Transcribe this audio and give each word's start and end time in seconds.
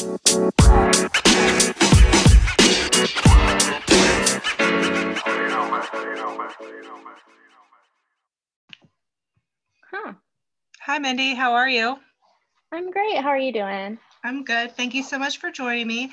Huh. 0.00 0.06
Hi, 10.80 10.98
Mindy. 10.98 11.34
How 11.34 11.52
are 11.52 11.68
you? 11.68 11.98
I'm 12.72 12.90
great. 12.90 13.18
How 13.18 13.28
are 13.28 13.36
you 13.36 13.52
doing? 13.52 13.98
I'm 14.24 14.44
good. 14.44 14.74
Thank 14.74 14.94
you 14.94 15.02
so 15.02 15.18
much 15.18 15.36
for 15.36 15.50
joining 15.50 15.86
me. 15.86 16.10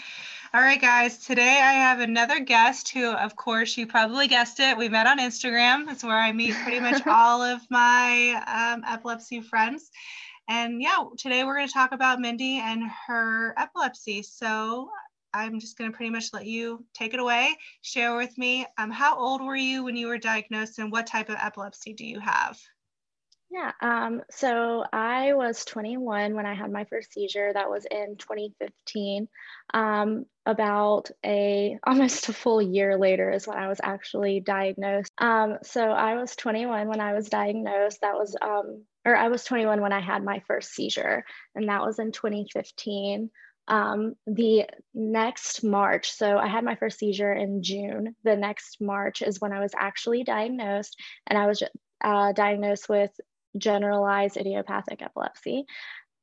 All 0.54 0.60
right, 0.60 0.82
guys. 0.82 1.20
Today 1.20 1.62
I 1.64 1.72
have 1.72 2.02
another 2.02 2.42
guest 2.42 2.90
who, 2.90 3.14
of 3.14 3.38
course, 3.38 3.78
you 3.78 3.88
probably 3.88 4.28
guessed 4.28 4.60
it. 4.60 4.78
We 4.78 4.90
met 4.90 5.08
on 5.08 5.20
Instagram. 5.20 5.86
That's 5.86 6.04
where 6.04 6.18
I 6.18 6.34
meet 6.34 6.56
pretty 6.56 6.82
much 6.82 7.04
all 7.08 7.42
of 7.42 7.62
my 7.70 8.74
um, 8.76 8.84
epilepsy 8.86 9.40
friends. 9.40 9.90
And 10.48 10.82
yeah, 10.82 11.04
today 11.18 11.44
we're 11.44 11.56
going 11.56 11.68
to 11.68 11.74
talk 11.74 11.92
about 11.92 12.20
Mindy 12.20 12.60
and 12.60 12.84
her 13.08 13.54
epilepsy. 13.58 14.24
So 14.24 14.90
I'm 15.34 15.60
just 15.60 15.78
going 15.78 15.92
to 15.92 15.96
pretty 15.96 16.10
much 16.10 16.34
let 16.34 16.46
you 16.46 16.86
take 16.94 17.14
it 17.14 17.20
away. 17.20 17.58
Share 17.82 18.16
with 18.16 18.38
me 18.38 18.66
um, 18.78 18.90
how 18.90 19.18
old 19.18 19.42
were 19.42 19.56
you 19.56 19.84
when 19.84 19.96
you 19.96 20.08
were 20.08 20.18
diagnosed 20.18 20.80
and 20.80 20.92
what 20.92 21.06
type 21.06 21.30
of 21.30 21.36
epilepsy 21.40 21.94
do 21.94 22.06
you 22.06 22.20
have? 22.20 22.58
Yeah, 23.50 23.72
um, 23.82 24.24
so 24.30 24.84
I 24.92 25.34
was 25.34 25.64
21 25.64 26.36
when 26.36 26.46
I 26.46 26.54
had 26.54 26.70
my 26.70 26.84
first 26.84 27.14
seizure. 27.14 27.52
That 27.54 27.70
was 27.70 27.86
in 27.90 28.18
2015. 28.18 29.30
Um, 29.74 30.26
about 30.46 31.10
a 31.26 31.78
almost 31.88 32.28
a 32.28 32.34
full 32.34 32.62
year 32.62 32.98
later 32.98 33.32
is 33.32 33.48
when 33.48 33.58
I 33.58 33.70
was 33.70 33.80
actually 33.82 34.42
diagnosed. 34.42 35.14
Um, 35.18 35.58
so 35.64 35.82
I 35.82 36.16
was 36.16 36.36
21 36.36 36.90
when 36.90 37.00
I 37.00 37.14
was 37.14 37.30
diagnosed. 37.30 38.02
That 38.02 38.16
was, 38.16 38.36
um, 38.42 38.84
or 39.06 39.16
I 39.16 39.30
was 39.30 39.46
21 39.46 39.80
when 39.82 39.94
I 39.94 40.02
had 40.02 40.24
my 40.24 40.42
first 40.48 40.74
seizure, 40.74 41.24
and 41.56 41.70
that 41.70 41.82
was 41.86 42.00
in 42.00 42.12
2015. 42.12 43.30
Um, 43.70 44.16
the 44.26 44.66
next 44.94 45.64
March, 45.64 46.12
so 46.12 46.38
I 46.38 46.48
had 46.48 46.64
my 46.64 46.76
first 46.76 47.00
seizure 47.00 47.34
in 47.34 47.64
June. 47.64 48.16
The 48.24 48.36
next 48.36 48.80
March 48.82 49.22
is 49.22 49.42
when 49.42 49.52
I 49.54 49.60
was 49.60 49.72
actually 49.78 50.24
diagnosed, 50.24 50.98
and 51.28 51.38
I 51.38 51.48
was 51.48 51.64
uh, 52.04 52.32
diagnosed 52.32 52.88
with 52.90 53.12
generalized 53.58 54.38
idiopathic 54.38 55.02
epilepsy. 55.02 55.66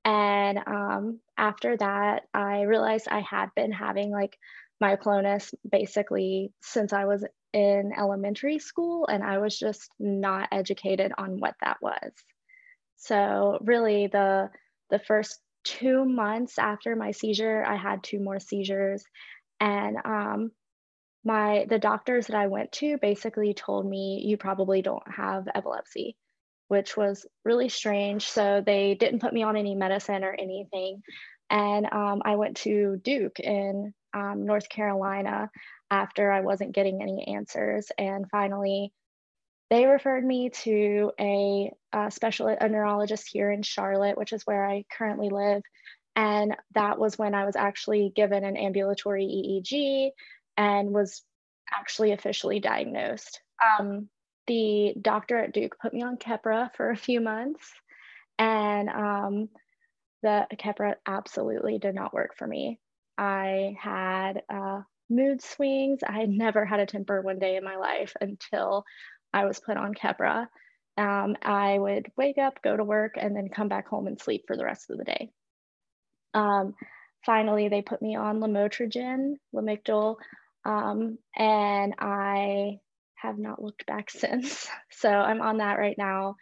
And 0.05 0.59
um, 0.67 1.21
after 1.39 1.77
that, 1.77 2.25
I 2.35 2.63
realized 2.63 3.09
I 3.09 3.21
had 3.21 3.49
been 3.57 3.73
having 3.73 4.11
like 4.11 4.37
myoclonus 4.83 5.55
basically 5.71 6.53
since 6.61 6.93
I 6.93 7.07
was 7.07 7.25
in 7.53 7.93
elementary 7.97 8.59
school, 8.59 9.07
and 9.07 9.23
I 9.23 9.39
was 9.39 9.59
just 9.59 9.89
not 9.99 10.49
educated 10.53 11.13
on 11.17 11.39
what 11.39 11.55
that 11.63 11.79
was. 11.81 12.13
So 12.97 13.59
really, 13.63 14.09
the 14.09 14.51
the 14.91 14.99
first 14.99 15.41
two 15.65 16.05
months 16.05 16.59
after 16.59 16.95
my 16.97 17.13
seizure, 17.13 17.65
I 17.65 17.77
had 17.77 18.03
two 18.03 18.21
more 18.21 18.41
seizures, 18.41 19.05
and 19.61 19.97
um, 20.05 20.51
my 21.25 21.67
the 21.69 21.79
doctors 21.79 22.27
that 22.27 22.37
I 22.37 22.49
went 22.49 22.73
to 22.73 22.99
basically 22.99 23.55
told 23.55 23.87
me 23.87 24.23
you 24.27 24.37
probably 24.37 24.83
don't 24.83 25.11
have 25.11 25.49
epilepsy 25.55 26.17
which 26.69 26.97
was 26.97 27.27
really 27.45 27.69
strange. 27.69 28.27
So 28.27 28.63
they 28.65 28.95
didn't 28.95 29.21
put 29.21 29.33
me 29.33 29.43
on 29.43 29.57
any 29.57 29.75
medicine 29.75 30.25
or 30.25 30.33
anything. 30.33 31.03
And 31.51 31.87
um, 31.93 32.23
I 32.25 32.37
went 32.37 32.57
to 32.59 32.97
Duke 33.03 33.39
in 33.39 33.93
um, 34.15 34.47
North 34.47 34.69
Carolina 34.69 35.51
after 35.91 36.31
I 36.31 36.41
wasn't 36.41 36.75
getting 36.75 37.03
any 37.03 37.35
answers. 37.37 37.91
And 37.99 38.29
finally, 38.31 38.93
they 39.71 39.87
referred 39.87 40.25
me 40.25 40.51
to 40.51 41.13
a, 41.21 41.73
a 41.93 42.11
special 42.11 42.49
a 42.49 42.69
neurologist 42.69 43.29
here 43.31 43.51
in 43.51 43.63
Charlotte, 43.63 44.17
which 44.17 44.33
is 44.33 44.43
where 44.45 44.65
I 44.65 44.85
currently 44.97 45.31
live. 45.31 45.63
And 46.17 46.57
that 46.75 46.99
was 46.99 47.19
when 47.19 47.35
I 47.35 47.45
was 47.45 47.57
actually 47.57 48.13
given 48.15 48.45
an 48.45 48.57
ambulatory 48.57 49.25
EEG 49.25 50.11
and 50.57 50.93
was 50.93 51.23
actually 51.73 52.13
officially 52.13 52.61
diagnosed. 52.61 53.41
Um, 53.81 54.09
the 54.47 54.95
doctor 55.01 55.39
at 55.39 55.53
Duke 55.53 55.79
put 55.81 55.95
me 55.95 56.03
on 56.03 56.17
Keppra 56.17 56.71
for 56.75 56.91
a 56.91 56.97
few 56.97 57.21
months, 57.21 57.73
and 58.39 58.89
um, 58.89 59.49
the 60.23 60.47
Keppra 60.55 60.95
absolutely 61.07 61.79
did 61.79 61.95
not 61.95 62.15
work 62.15 62.37
for 62.37 62.47
me. 62.47 62.79
I 63.17 63.77
had 63.81 64.43
uh, 64.49 64.83
mood 65.09 65.43
swings. 65.43 66.01
I 66.07 66.13
had 66.13 66.31
never 66.31 66.65
had 66.65 66.81
a 66.81 66.87
temper 66.87 67.21
one 67.21 67.39
day 67.39 67.57
in 67.57 67.65
my 67.65 67.77
life 67.77 68.15
until 68.21 68.85
I 69.33 69.45
was 69.45 69.61
put 69.61 69.77
on 69.77 69.95
Keppra. 69.95 70.47
Um, 70.97 71.37
I 71.43 71.79
would 71.79 72.11
wake 72.17 72.39
up, 72.39 72.63
go 72.63 72.77
to 72.77 72.85
work, 72.85 73.15
and 73.17 73.37
then 73.37 73.49
come 73.49 73.69
back 73.69 73.89
home 73.89 74.07
and 74.07 74.21
sleep 74.21 74.45
for 74.47 74.57
the 74.57 74.65
rest 74.65 74.91
of 74.91 74.99
the 74.99 75.05
day. 75.05 75.31
Um, 76.35 76.75
finally, 77.25 77.69
they 77.69 77.83
put 77.83 78.03
me 78.03 78.17
on 78.17 78.41
lamotrigine, 78.41 79.35
Lamictal, 79.55 80.17
um, 80.65 81.19
and 81.37 81.95
I 81.99 82.79
have 83.25 83.39
not 83.39 83.63
looked 83.63 83.87
back 83.87 84.11
since. 84.11 84.69
So 84.91 85.09
I'm 85.09 85.41
on 85.41 85.59
that 85.59 85.79
right 85.79 85.97
now. 85.99 86.37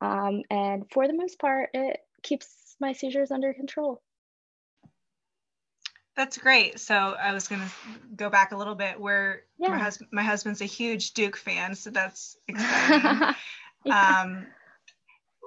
Um, 0.00 0.42
and 0.50 0.84
for 0.92 1.06
the 1.06 1.14
most 1.14 1.38
part, 1.38 1.70
it 1.74 2.00
keeps 2.22 2.76
my 2.80 2.92
seizures 2.92 3.30
under 3.30 3.54
control. 3.54 4.02
That's 6.16 6.38
great. 6.38 6.78
So 6.78 6.94
I 6.94 7.32
was 7.32 7.48
going 7.48 7.60
to 7.60 7.70
go 8.14 8.30
back 8.30 8.52
a 8.52 8.56
little 8.56 8.76
bit 8.76 9.00
where 9.00 9.42
yeah. 9.58 9.70
my, 9.70 9.78
hus- 9.78 10.02
my 10.12 10.22
husband's 10.22 10.60
a 10.60 10.66
huge 10.66 11.12
Duke 11.12 11.36
fan. 11.36 11.74
So 11.74 11.90
that's 11.90 12.36
exciting. 12.48 13.34
yeah. 13.84 14.22
um, 14.22 14.46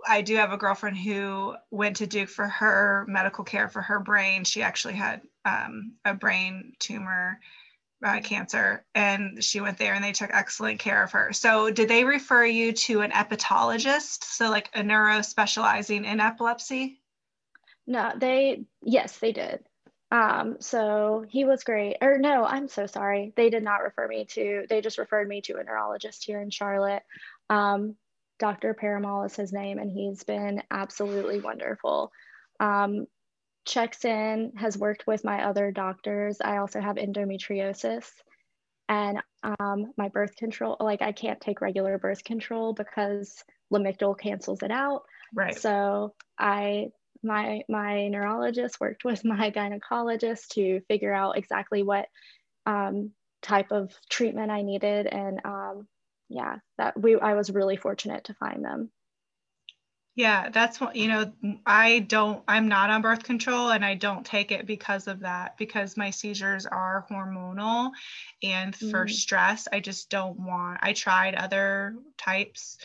I 0.05 0.21
do 0.21 0.35
have 0.35 0.51
a 0.51 0.57
girlfriend 0.57 0.97
who 0.97 1.55
went 1.71 1.97
to 1.97 2.07
Duke 2.07 2.29
for 2.29 2.47
her 2.47 3.05
medical 3.07 3.43
care 3.43 3.69
for 3.69 3.81
her 3.81 3.99
brain. 3.99 4.43
She 4.43 4.61
actually 4.61 4.95
had 4.95 5.21
um, 5.45 5.93
a 6.03 6.13
brain 6.13 6.73
tumor 6.79 7.39
uh, 8.05 8.19
cancer 8.21 8.85
and 8.93 9.43
she 9.43 9.59
went 9.59 9.77
there 9.77 9.93
and 9.93 10.03
they 10.03 10.11
took 10.11 10.29
excellent 10.31 10.79
care 10.79 11.03
of 11.03 11.11
her. 11.11 11.33
So 11.33 11.71
did 11.71 11.89
they 11.89 12.03
refer 12.03 12.45
you 12.45 12.73
to 12.73 13.01
an 13.01 13.11
epileptologist 13.11 14.23
so 14.23 14.49
like 14.49 14.69
a 14.73 14.83
neuro 14.83 15.21
specializing 15.21 16.05
in 16.05 16.19
epilepsy? 16.19 17.01
No 17.87 18.11
they 18.15 18.65
yes 18.83 19.17
they 19.17 19.31
did. 19.31 19.63
Um 20.11 20.57
so 20.59 21.25
he 21.27 21.45
was 21.45 21.63
great. 21.63 21.97
Or 22.01 22.17
no 22.19 22.43
i'm 22.45 22.67
so 22.67 22.85
sorry. 22.85 23.33
They 23.35 23.49
did 23.49 23.63
not 23.63 23.81
refer 23.81 24.07
me 24.07 24.25
to 24.25 24.65
they 24.69 24.81
just 24.81 24.99
referred 24.99 25.27
me 25.27 25.41
to 25.41 25.57
a 25.57 25.63
neurologist 25.63 26.23
here 26.23 26.41
in 26.41 26.51
charlotte. 26.51 27.03
Um 27.49 27.95
dr 28.39 28.75
paramal 28.75 29.25
is 29.25 29.35
his 29.35 29.51
name 29.51 29.79
and 29.79 29.91
he's 29.91 30.23
been 30.23 30.61
absolutely 30.69 31.39
wonderful. 31.39 32.11
Um 32.59 33.07
checks 33.67 34.05
in, 34.05 34.53
has 34.57 34.77
worked 34.77 35.05
with 35.05 35.23
my 35.23 35.43
other 35.43 35.71
doctors. 35.71 36.37
I 36.43 36.57
also 36.57 36.79
have 36.79 36.95
endometriosis 36.95 38.09
and 38.89 39.19
um, 39.43 39.91
my 39.97 40.07
birth 40.09 40.35
control, 40.35 40.77
like 40.79 41.01
I 41.01 41.11
can't 41.11 41.41
take 41.41 41.61
regular 41.61 41.97
birth 41.97 42.23
control 42.23 42.73
because 42.73 43.43
Lamictal 43.71 44.17
cancels 44.17 44.63
it 44.63 44.71
out. 44.71 45.03
Right. 45.35 45.57
So 45.59 46.15
I, 46.39 46.87
my, 47.21 47.61
my 47.67 48.07
neurologist 48.07 48.79
worked 48.79 49.03
with 49.03 49.25
my 49.25 49.51
gynecologist 49.51 50.47
to 50.53 50.79
figure 50.87 51.13
out 51.13 51.37
exactly 51.37 51.83
what 51.83 52.07
um, 52.65 53.11
type 53.41 53.71
of 53.71 53.93
treatment 54.09 54.51
I 54.51 54.61
needed. 54.61 55.07
And 55.07 55.41
um, 55.43 55.87
yeah, 56.29 56.57
that 56.77 56.99
we, 56.99 57.19
I 57.19 57.33
was 57.33 57.51
really 57.51 57.75
fortunate 57.75 58.25
to 58.25 58.33
find 58.35 58.63
them. 58.63 58.89
Yeah, 60.17 60.49
that's 60.49 60.81
what, 60.81 60.95
you 60.95 61.09
know, 61.09 61.31
I 61.63 61.99
don't, 61.99 62.43
I'm 62.47 62.67
not 62.67 62.89
on 62.89 63.03
birth 63.03 63.21
control 63.21 63.69
and 63.69 63.85
I 63.85 63.93
don't 63.93 64.25
take 64.25 64.51
it 64.51 64.65
because 64.65 65.05
of 65.05 65.19
that, 65.19 65.55
because 65.59 65.95
my 65.95 66.09
seizures 66.09 66.65
are 66.65 67.05
hormonal 67.07 67.91
and 68.41 68.75
for 68.75 69.05
mm. 69.05 69.11
stress, 69.11 69.67
I 69.71 69.79
just 69.79 70.09
don't 70.09 70.39
want, 70.39 70.79
I 70.81 70.93
tried 70.93 71.35
other 71.35 71.97
types, 72.17 72.79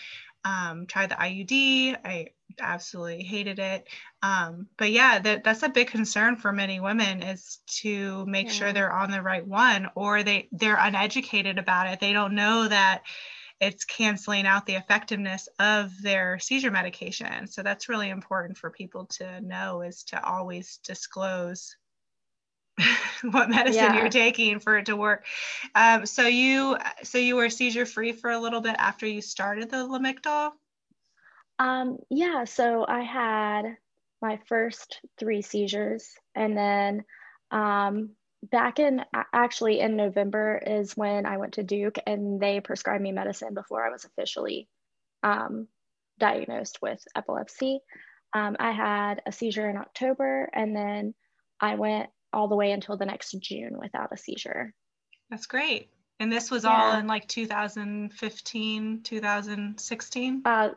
um, 0.44 0.84
tried 0.86 1.08
the 1.08 1.14
IUD. 1.14 1.96
I 2.04 2.28
absolutely 2.60 3.24
hated 3.24 3.58
it. 3.58 3.88
Um, 4.22 4.66
but 4.76 4.90
yeah, 4.90 5.18
that, 5.20 5.42
that's 5.42 5.62
a 5.62 5.70
big 5.70 5.86
concern 5.86 6.36
for 6.36 6.52
many 6.52 6.80
women 6.80 7.22
is 7.22 7.60
to 7.80 8.26
make 8.26 8.48
yeah. 8.48 8.52
sure 8.52 8.72
they're 8.74 8.92
on 8.92 9.10
the 9.10 9.22
right 9.22 9.46
one 9.46 9.88
or 9.94 10.22
they, 10.22 10.48
they're 10.52 10.76
uneducated 10.78 11.56
about 11.56 11.86
it. 11.86 11.98
They 11.98 12.12
don't 12.12 12.34
know 12.34 12.68
that, 12.68 13.04
it's 13.62 13.84
canceling 13.84 14.44
out 14.44 14.66
the 14.66 14.74
effectiveness 14.74 15.48
of 15.60 15.92
their 16.02 16.40
seizure 16.40 16.72
medication. 16.72 17.46
So 17.46 17.62
that's 17.62 17.88
really 17.88 18.10
important 18.10 18.58
for 18.58 18.70
people 18.70 19.06
to 19.18 19.40
know 19.40 19.82
is 19.82 20.02
to 20.08 20.22
always 20.22 20.80
disclose 20.84 21.76
what 23.22 23.48
medicine 23.48 23.84
yeah. 23.84 23.96
you're 24.00 24.08
taking 24.08 24.58
for 24.58 24.78
it 24.78 24.86
to 24.86 24.96
work. 24.96 25.24
Um, 25.76 26.06
so 26.06 26.26
you 26.26 26.76
so 27.04 27.18
you 27.18 27.36
were 27.36 27.50
seizure 27.50 27.86
free 27.86 28.10
for 28.10 28.30
a 28.30 28.40
little 28.40 28.60
bit 28.60 28.74
after 28.78 29.06
you 29.06 29.22
started 29.22 29.70
the 29.70 29.76
Lamictal? 29.76 30.50
Um, 31.60 31.98
yeah, 32.10 32.44
so 32.44 32.84
I 32.88 33.02
had 33.02 33.76
my 34.20 34.40
first 34.48 35.00
three 35.20 35.42
seizures 35.42 36.08
and 36.34 36.58
then 36.58 37.04
um, 37.52 38.10
back 38.42 38.78
in 38.78 39.02
actually 39.32 39.80
in 39.80 39.96
November 39.96 40.60
is 40.64 40.96
when 40.96 41.26
I 41.26 41.38
went 41.38 41.54
to 41.54 41.62
Duke 41.62 41.98
and 42.06 42.40
they 42.40 42.60
prescribed 42.60 43.02
me 43.02 43.12
medicine 43.12 43.54
before 43.54 43.86
I 43.86 43.90
was 43.90 44.04
officially 44.04 44.68
um, 45.22 45.68
diagnosed 46.18 46.78
with 46.82 47.02
epilepsy. 47.14 47.80
Um, 48.34 48.56
I 48.58 48.72
had 48.72 49.22
a 49.26 49.32
seizure 49.32 49.68
in 49.68 49.76
October 49.76 50.48
and 50.52 50.74
then 50.74 51.14
I 51.60 51.76
went 51.76 52.10
all 52.32 52.48
the 52.48 52.56
way 52.56 52.72
until 52.72 52.96
the 52.96 53.06
next 53.06 53.32
June 53.38 53.78
without 53.78 54.12
a 54.12 54.16
seizure. 54.16 54.74
That's 55.30 55.46
great. 55.46 55.90
And 56.18 56.32
this 56.32 56.50
was 56.50 56.64
yeah. 56.64 56.70
all 56.70 56.98
in 56.98 57.06
like 57.06 57.28
2015, 57.28 59.02
2016? 59.02 60.42
Uh, 60.44 60.68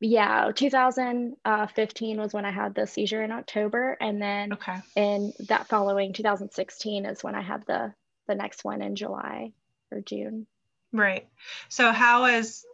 yeah, 0.00 0.52
2015 0.54 2.20
was 2.20 2.32
when 2.32 2.44
I 2.44 2.50
had 2.50 2.74
the 2.74 2.86
seizure 2.86 3.22
in 3.22 3.32
October. 3.32 3.96
And 4.00 4.22
then 4.22 4.52
okay. 4.52 4.80
in 4.94 5.32
that 5.48 5.68
following 5.68 6.12
2016 6.12 7.04
is 7.04 7.24
when 7.24 7.34
I 7.34 7.42
had 7.42 7.64
the, 7.66 7.92
the 8.26 8.34
next 8.34 8.64
one 8.64 8.80
in 8.82 8.94
July 8.94 9.52
or 9.90 10.00
June. 10.00 10.46
Right. 10.92 11.26
So 11.68 11.92
how 11.92 12.26
is 12.26 12.64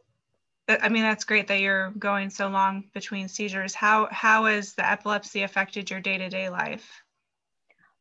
I 0.67 0.89
mean 0.89 1.03
that's 1.03 1.25
great 1.25 1.49
that 1.49 1.61
you're 1.61 1.91
going 1.91 2.31
so 2.31 2.49
long 2.49 2.85
between 2.95 3.29
seizures. 3.29 3.75
How 3.75 4.09
how 4.11 4.47
has 4.47 4.73
the 4.75 4.89
epilepsy 4.89 5.43
affected 5.43 5.91
your 5.91 6.01
day-to-day 6.01 6.49
life? 6.49 7.03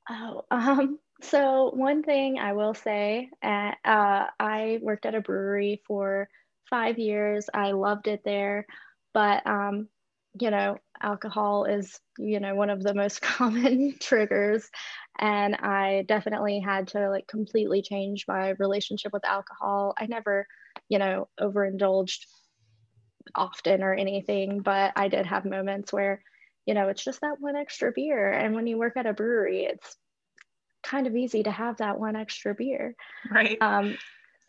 Oh, 0.09 0.45
um 0.51 0.99
so 1.21 1.71
one 1.73 2.03
thing 2.03 2.37
I 2.37 2.53
will 2.53 2.73
say, 2.73 3.29
uh, 3.41 3.71
uh, 3.85 4.27
I 4.39 4.79
worked 4.81 5.05
at 5.05 5.15
a 5.15 5.21
brewery 5.21 5.81
for 5.87 6.27
five 6.69 6.99
years. 6.99 7.49
I 7.53 7.71
loved 7.71 8.07
it 8.07 8.23
there, 8.25 8.65
but 9.13 9.45
um, 9.45 9.87
you 10.39 10.49
know, 10.49 10.77
alcohol 11.01 11.65
is 11.65 11.99
you 12.17 12.39
know 12.39 12.55
one 12.55 12.69
of 12.69 12.81
the 12.81 12.93
most 12.93 13.21
common 13.21 13.95
triggers, 13.99 14.69
and 15.19 15.55
I 15.55 16.05
definitely 16.07 16.59
had 16.59 16.89
to 16.89 17.09
like 17.09 17.27
completely 17.27 17.81
change 17.81 18.25
my 18.27 18.49
relationship 18.59 19.13
with 19.13 19.25
alcohol. 19.25 19.93
I 19.99 20.07
never, 20.07 20.47
you 20.89 20.99
know, 20.99 21.27
overindulged 21.39 22.25
often 23.35 23.83
or 23.83 23.93
anything, 23.93 24.61
but 24.61 24.93
I 24.95 25.07
did 25.07 25.25
have 25.25 25.45
moments 25.45 25.93
where, 25.93 26.21
you 26.65 26.73
know, 26.73 26.89
it's 26.89 27.03
just 27.03 27.21
that 27.21 27.39
one 27.39 27.55
extra 27.55 27.91
beer, 27.91 28.31
and 28.31 28.55
when 28.55 28.67
you 28.67 28.77
work 28.77 28.97
at 28.97 29.05
a 29.05 29.13
brewery, 29.13 29.65
it's 29.65 29.95
kind 30.83 31.07
of 31.07 31.15
easy 31.15 31.43
to 31.43 31.51
have 31.51 31.77
that 31.77 31.99
one 31.99 32.15
extra 32.15 32.53
beer. 32.53 32.95
Right. 33.31 33.57
Um, 33.61 33.97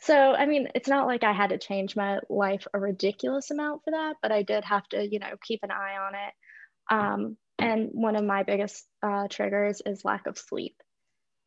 so, 0.00 0.14
I 0.14 0.46
mean, 0.46 0.69
it's 0.75 0.88
not 0.88 1.06
like 1.06 1.25
I 1.25 1.32
had 1.32 1.50
to 1.50 1.58
change 1.58 1.96
my 1.96 2.19
life 2.29 2.67
a 2.75 2.79
ridiculous 2.79 3.50
amount 3.50 3.82
for 3.85 3.93
that, 3.93 4.17
but 4.23 4.32
I 4.32 4.43
did 4.43 4.64
have 4.64 4.87
to, 4.88 5.06
you 5.06 5.19
know, 5.19 5.35
keep 5.43 5.61
an 5.62 5.70
eye 5.70 5.96
on 5.96 6.14
it. 6.14 6.35
Um, 6.91 7.37
and 7.58 7.91
one 7.93 8.17
of 8.17 8.25
my 8.25 8.43
biggest 8.43 8.87
uh, 9.02 9.29
triggers 9.29 9.81
is 9.85 10.05
lack 10.05 10.26
of 10.26 10.38
sleep. 10.38 10.76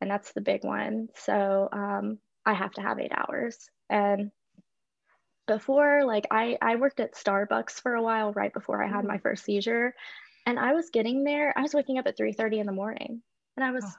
And 0.00 0.10
that's 0.10 0.32
the 0.32 0.40
big 0.40 0.64
one. 0.64 1.08
So 1.14 1.68
um, 1.72 2.18
I 2.44 2.54
have 2.54 2.72
to 2.72 2.80
have 2.80 2.98
eight 2.98 3.12
hours. 3.14 3.56
And 3.90 4.30
before, 5.46 6.04
like, 6.04 6.26
I, 6.30 6.56
I 6.60 6.76
worked 6.76 7.00
at 7.00 7.14
Starbucks 7.14 7.80
for 7.82 7.94
a 7.94 8.02
while 8.02 8.32
right 8.32 8.52
before 8.52 8.82
I 8.82 8.88
had 8.88 9.04
my 9.04 9.18
first 9.18 9.44
seizure. 9.44 9.94
And 10.46 10.58
I 10.58 10.72
was 10.72 10.90
getting 10.90 11.24
there, 11.24 11.52
I 11.56 11.62
was 11.62 11.74
waking 11.74 11.98
up 11.98 12.06
at 12.06 12.16
3 12.16 12.32
30 12.32 12.60
in 12.60 12.66
the 12.66 12.72
morning. 12.72 13.22
And 13.56 13.64
I 13.64 13.70
was 13.70 13.84
oh 13.84 13.92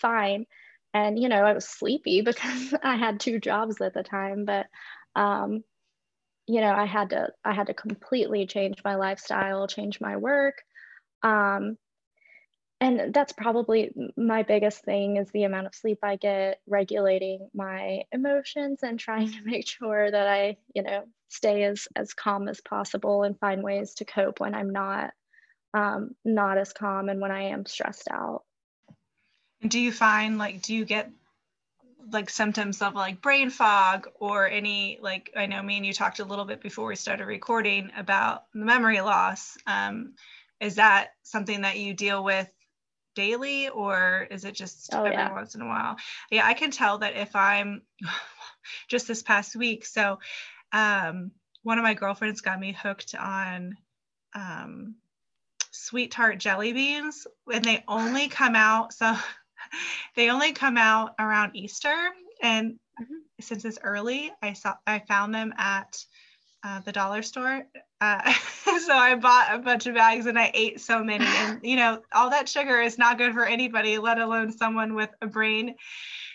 fine. 0.00 0.46
And, 0.96 1.18
you 1.18 1.28
know, 1.28 1.44
I 1.44 1.52
was 1.52 1.68
sleepy 1.68 2.22
because 2.22 2.74
I 2.82 2.96
had 2.96 3.20
two 3.20 3.38
jobs 3.38 3.80
at 3.82 3.92
the 3.92 4.02
time, 4.02 4.46
but, 4.46 4.66
um, 5.14 5.62
you 6.46 6.60
know, 6.62 6.72
I 6.72 6.86
had 6.86 7.10
to, 7.10 7.28
I 7.44 7.52
had 7.52 7.66
to 7.66 7.74
completely 7.74 8.46
change 8.46 8.82
my 8.82 8.94
lifestyle, 8.94 9.66
change 9.66 10.00
my 10.00 10.16
work. 10.16 10.54
Um, 11.22 11.76
and 12.80 13.12
that's 13.12 13.32
probably 13.32 13.90
my 14.16 14.42
biggest 14.42 14.84
thing 14.84 15.16
is 15.16 15.30
the 15.30 15.44
amount 15.44 15.66
of 15.66 15.74
sleep 15.74 15.98
I 16.02 16.16
get, 16.16 16.60
regulating 16.66 17.48
my 17.54 18.02
emotions 18.12 18.80
and 18.82 18.98
trying 18.98 19.30
to 19.32 19.42
make 19.44 19.68
sure 19.68 20.10
that 20.10 20.28
I, 20.28 20.56
you 20.74 20.82
know, 20.82 21.04
stay 21.28 21.64
as 21.64 21.88
as 21.94 22.14
calm 22.14 22.48
as 22.48 22.60
possible 22.62 23.22
and 23.22 23.38
find 23.38 23.62
ways 23.62 23.94
to 23.94 24.04
cope 24.06 24.40
when 24.40 24.54
I'm 24.54 24.70
not 24.70 25.10
um, 25.74 26.12
not 26.24 26.58
as 26.58 26.72
calm 26.72 27.10
and 27.10 27.20
when 27.20 27.32
I 27.32 27.44
am 27.44 27.66
stressed 27.66 28.08
out. 28.10 28.45
And 29.66 29.70
do 29.72 29.80
you 29.80 29.90
find 29.90 30.38
like 30.38 30.62
do 30.62 30.76
you 30.76 30.84
get 30.84 31.10
like 32.12 32.30
symptoms 32.30 32.80
of 32.82 32.94
like 32.94 33.20
brain 33.20 33.50
fog 33.50 34.08
or 34.20 34.48
any 34.48 35.00
like 35.02 35.32
I 35.36 35.46
know 35.46 35.60
me 35.60 35.76
and 35.76 35.84
you 35.84 35.92
talked 35.92 36.20
a 36.20 36.24
little 36.24 36.44
bit 36.44 36.60
before 36.60 36.86
we 36.86 36.94
started 36.94 37.24
recording 37.24 37.90
about 37.96 38.44
the 38.54 38.64
memory 38.64 39.00
loss. 39.00 39.58
Um, 39.66 40.14
is 40.60 40.76
that 40.76 41.14
something 41.24 41.62
that 41.62 41.80
you 41.80 41.94
deal 41.94 42.22
with 42.22 42.48
daily 43.16 43.68
or 43.68 44.28
is 44.30 44.44
it 44.44 44.54
just 44.54 44.90
oh, 44.94 45.02
every 45.02 45.14
yeah. 45.14 45.32
once 45.32 45.56
in 45.56 45.62
a 45.62 45.66
while? 45.66 45.96
Yeah, 46.30 46.46
I 46.46 46.54
can 46.54 46.70
tell 46.70 46.98
that 46.98 47.16
if 47.16 47.34
I'm 47.34 47.82
just 48.88 49.08
this 49.08 49.24
past 49.24 49.56
week. 49.56 49.84
So 49.84 50.20
um, 50.72 51.32
one 51.64 51.78
of 51.78 51.82
my 51.82 51.94
girlfriends 51.94 52.40
got 52.40 52.60
me 52.60 52.70
hooked 52.70 53.16
on 53.16 53.76
um, 54.32 54.94
sweet 55.72 56.12
tart 56.12 56.38
jelly 56.38 56.72
beans 56.72 57.26
and 57.52 57.64
they 57.64 57.82
only 57.88 58.28
come 58.28 58.54
out 58.54 58.92
so 58.92 59.16
they 60.16 60.30
only 60.30 60.52
come 60.52 60.76
out 60.76 61.14
around 61.18 61.56
Easter, 61.56 61.94
and 62.42 62.72
mm-hmm. 63.00 63.14
since 63.40 63.64
it's 63.64 63.78
early, 63.82 64.32
I 64.42 64.52
saw 64.52 64.74
I 64.86 65.00
found 65.00 65.34
them 65.34 65.52
at 65.56 65.96
uh, 66.64 66.80
the 66.80 66.92
dollar 66.92 67.22
store. 67.22 67.64
Uh, 68.00 68.32
so 68.86 68.92
I 68.92 69.14
bought 69.14 69.54
a 69.54 69.58
bunch 69.58 69.86
of 69.86 69.94
bags 69.94 70.26
and 70.26 70.38
I 70.38 70.50
ate 70.52 70.80
so 70.80 71.02
many. 71.02 71.24
And 71.24 71.60
you 71.62 71.76
know, 71.76 72.00
all 72.12 72.30
that 72.30 72.48
sugar 72.48 72.80
is 72.80 72.98
not 72.98 73.18
good 73.18 73.34
for 73.34 73.44
anybody, 73.44 73.98
let 73.98 74.18
alone 74.18 74.50
someone 74.50 74.94
with 74.94 75.10
a 75.22 75.26
brain 75.26 75.76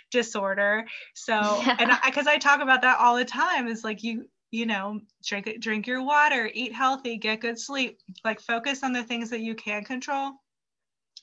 disorder. 0.10 0.86
So, 1.16 1.34
yeah. 1.34 1.76
and 1.80 1.92
because 2.06 2.28
I, 2.28 2.34
I 2.34 2.38
talk 2.38 2.62
about 2.62 2.82
that 2.84 3.00
all 3.00 3.16
the 3.16 3.26
time, 3.26 3.68
is 3.68 3.84
like 3.84 4.04
you 4.04 4.26
you 4.52 4.66
know 4.66 5.00
drink 5.26 5.50
drink 5.60 5.88
your 5.88 6.04
water 6.04 6.50
eat 6.54 6.74
healthy 6.74 7.16
get 7.16 7.40
good 7.40 7.58
sleep 7.58 8.00
like 8.26 8.42
focus 8.42 8.84
on 8.84 8.92
the 8.92 9.02
things 9.02 9.30
that 9.30 9.40
you 9.40 9.56
can 9.56 9.82
control 9.84 10.34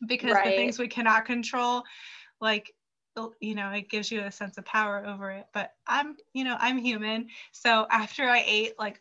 because 0.06 0.32
right. 0.32 0.44
the 0.44 0.50
things 0.50 0.78
we 0.78 0.88
cannot 0.88 1.24
control 1.24 1.82
like 2.40 2.72
you 3.40 3.54
know 3.54 3.70
it 3.72 3.90
gives 3.90 4.10
you 4.12 4.20
a 4.20 4.30
sense 4.30 4.58
of 4.58 4.64
power 4.64 5.04
over 5.04 5.30
it. 5.30 5.46
But 5.52 5.72
i'm 5.86 6.16
you 6.32 6.44
know 6.44 6.56
i'm 6.58 6.78
human. 6.78 7.28
So 7.52 7.86
after 7.90 8.24
i 8.24 8.42
ate 8.46 8.78
like 8.78 9.00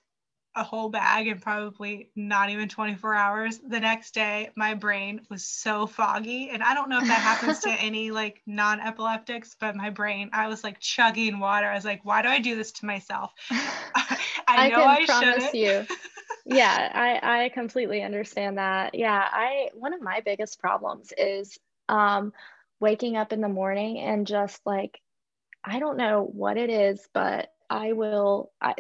a 0.56 0.64
whole 0.64 0.90
bag 0.90 1.28
in 1.28 1.40
probably 1.40 2.10
not 2.16 2.50
even 2.50 2.68
24 2.68 3.14
hours 3.14 3.60
the 3.60 3.80
next 3.80 4.16
day 4.16 4.50
my 4.56 4.74
brain 4.74 5.22
was 5.30 5.44
so 5.44 5.86
foggy. 5.86 6.50
And 6.50 6.64
i 6.64 6.74
don't 6.74 6.90
know 6.90 6.98
if 6.98 7.08
that 7.08 7.22
happens 7.22 7.60
to 7.60 7.70
any 7.80 8.10
like 8.10 8.42
non-epileptics 8.48 9.56
but 9.60 9.76
my 9.76 9.92
brain 9.92 10.32
i 10.34 10.48
was 10.48 10.64
like 10.64 10.80
chugging 10.80 11.40
water. 11.40 11.68
I 11.68 11.76
was 11.76 11.86
like 11.86 12.04
why 12.04 12.24
do 12.24 12.30
i 12.30 12.40
do 12.40 12.56
this 12.56 12.72
to 12.74 12.86
myself? 12.86 13.34
I, 13.52 14.20
I 14.48 14.70
know 14.70 14.84
i 14.84 15.06
promise 15.06 15.54
you 15.54 15.86
yeah 16.48 16.92
i 16.94 17.44
i 17.44 17.50
completely 17.50 18.02
understand 18.02 18.58
that. 18.58 18.96
Yeah 18.96 19.24
i 19.32 19.70
one 19.74 19.94
of 19.94 20.02
my 20.02 20.22
biggest 20.24 20.60
problems 20.60 21.14
is 21.18 21.58
um 21.90 22.34
waking 22.80 23.18
up 23.18 23.34
in 23.34 23.42
the 23.42 23.50
morning 23.50 24.00
and 24.00 24.28
just 24.28 24.60
like 24.66 25.00
i 25.64 25.80
don't 25.80 25.98
know 25.98 26.30
what 26.32 26.58
it 26.58 26.70
is 26.70 27.06
but 27.14 27.50
i 27.70 27.94
will 27.94 28.52
I, 28.62 28.76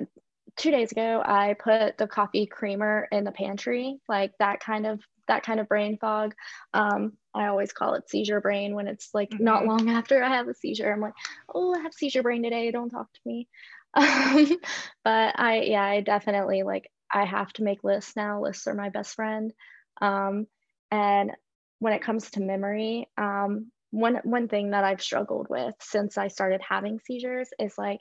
two 0.56 0.72
days 0.72 0.92
ago 0.92 1.22
i 1.26 1.56
put 1.60 1.98
the 1.98 2.08
coffee 2.08 2.46
creamer 2.46 3.08
in 3.12 3.24
the 3.24 3.32
pantry 3.32 4.00
like 4.08 4.32
that 4.40 4.60
kind 4.60 4.86
of 4.86 5.00
that 5.28 5.44
kind 5.44 5.60
of 5.60 5.68
brain 5.68 5.98
fog. 5.98 6.34
Um, 6.74 7.14
i 7.36 7.48
always 7.48 7.74
call 7.74 7.94
it 7.96 8.10
seizure 8.10 8.42
brain 8.42 8.74
when 8.76 8.88
it's 8.88 9.10
like 9.14 9.30
mm-hmm. 9.30 9.44
not 9.44 9.66
long 9.66 9.90
after 9.90 10.24
i 10.24 10.30
have 10.30 10.48
a 10.48 10.54
seizure. 10.54 10.92
I'm 10.92 11.02
like 11.02 11.14
oh 11.54 11.76
i 11.76 11.80
have 11.82 11.94
seizure 11.94 12.24
brain 12.24 12.44
today 12.44 12.72
don't 12.72 12.90
talk 12.90 13.12
to 13.12 13.20
me. 13.26 13.48
Um, 13.94 14.58
but 15.04 15.40
i 15.40 15.62
yeah 15.62 15.84
i 15.84 16.02
definitely 16.02 16.62
like 16.62 16.92
I 17.12 17.26
have 17.26 17.52
to 17.54 17.64
make 17.64 17.84
lists 17.84 18.16
now. 18.16 18.42
Lists 18.42 18.68
are 18.68 18.74
my 18.74 18.90
best 18.90 19.16
friend. 19.16 19.54
Um, 20.02 20.48
and 20.92 21.32
when 21.80 21.94
it 21.94 22.02
comes 22.02 22.30
to 22.32 22.42
memory, 22.42 23.08
um, 23.18 23.72
one 23.92 24.20
one 24.24 24.48
thing 24.48 24.72
that 24.72 24.84
I've 24.84 25.02
struggled 25.02 25.48
with 25.50 25.74
since 25.80 26.18
I 26.18 26.28
started 26.28 26.62
having 26.68 27.00
seizures 27.00 27.50
is 27.60 27.78
like 27.78 28.00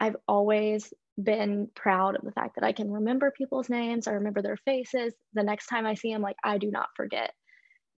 I've 0.00 0.16
always 0.26 0.92
been 1.22 1.68
proud 1.74 2.16
of 2.16 2.22
the 2.22 2.32
fact 2.32 2.54
that 2.54 2.64
I 2.64 2.72
can 2.72 2.90
remember 2.90 3.30
people's 3.30 3.68
names. 3.68 4.06
I 4.06 4.12
remember 4.12 4.40
their 4.40 4.56
faces. 4.56 5.12
The 5.34 5.42
next 5.42 5.66
time 5.66 5.86
I 5.86 5.94
see 5.94 6.12
them, 6.12 6.22
like 6.22 6.36
I 6.42 6.58
do 6.58 6.70
not 6.70 6.88
forget. 6.96 7.32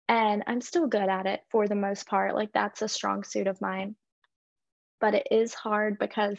And 0.08 0.44
I'm 0.46 0.60
still 0.60 0.86
good 0.86 1.08
at 1.08 1.26
it 1.26 1.40
for 1.50 1.66
the 1.66 1.74
most 1.74 2.06
part. 2.06 2.34
Like 2.34 2.50
that's 2.52 2.80
a 2.82 2.88
strong 2.88 3.24
suit 3.24 3.46
of 3.46 3.60
mine. 3.60 3.96
But 5.00 5.14
it 5.14 5.26
is 5.30 5.52
hard 5.52 5.98
because 5.98 6.38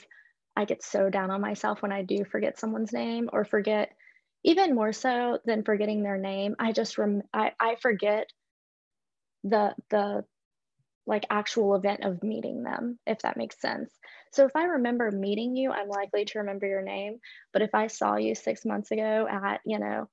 I 0.56 0.66
get 0.66 0.84
so 0.84 1.10
down 1.10 1.32
on 1.32 1.42
myself 1.42 1.82
when 1.82 1.92
I 1.92 2.04
do 2.04 2.26
forget 2.26 2.60
someone's 2.60 2.94
name 2.94 3.30
or 3.32 3.46
forget 3.46 3.92
even 4.44 4.76
more 4.76 4.94
so 4.94 5.40
than 5.46 5.64
forgetting 5.64 6.04
their 6.04 6.18
name 6.18 6.56
i 6.60 6.72
just 6.72 6.98
rem 6.98 7.22
I, 7.34 7.52
I 7.60 7.76
forget 7.76 8.28
the 9.44 9.74
the 9.90 10.26
like 11.06 11.26
actual 11.30 11.76
event 11.76 12.04
of 12.04 12.22
meeting 12.22 12.62
them 12.62 13.00
if 13.08 13.20
that 13.20 13.36
makes 13.36 13.60
sense. 13.60 13.92
So 14.32 14.46
if 14.46 14.56
i 14.56 14.66
remember 14.66 15.12
meeting 15.12 15.56
you 15.56 15.72
i'm 15.72 15.90
likely 15.90 16.26
to 16.26 16.40
remember 16.40 16.68
your 16.68 16.82
name 16.82 17.20
but 17.52 17.62
if 17.62 17.74
i 17.74 17.88
saw 17.88 18.16
you 18.16 18.36
six 18.36 18.66
months 18.66 18.92
ago 18.92 19.28
at 19.30 19.62
you 19.66 19.80
know 19.80 20.08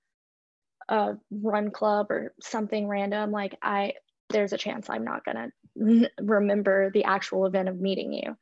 a 0.89 1.17
run 1.31 1.71
club 1.71 2.11
or 2.11 2.33
something 2.41 2.87
random 2.87 3.31
like 3.31 3.57
i 3.61 3.93
there's 4.31 4.53
a 4.53 4.59
chance 4.59 4.89
i'm 4.89 5.05
not 5.05 5.25
going 5.25 5.37
to 5.37 6.11
remember 6.21 6.91
the 6.91 7.05
actual 7.05 7.45
event 7.45 7.69
of 7.69 7.81
meeting 7.81 8.13
you 8.13 8.37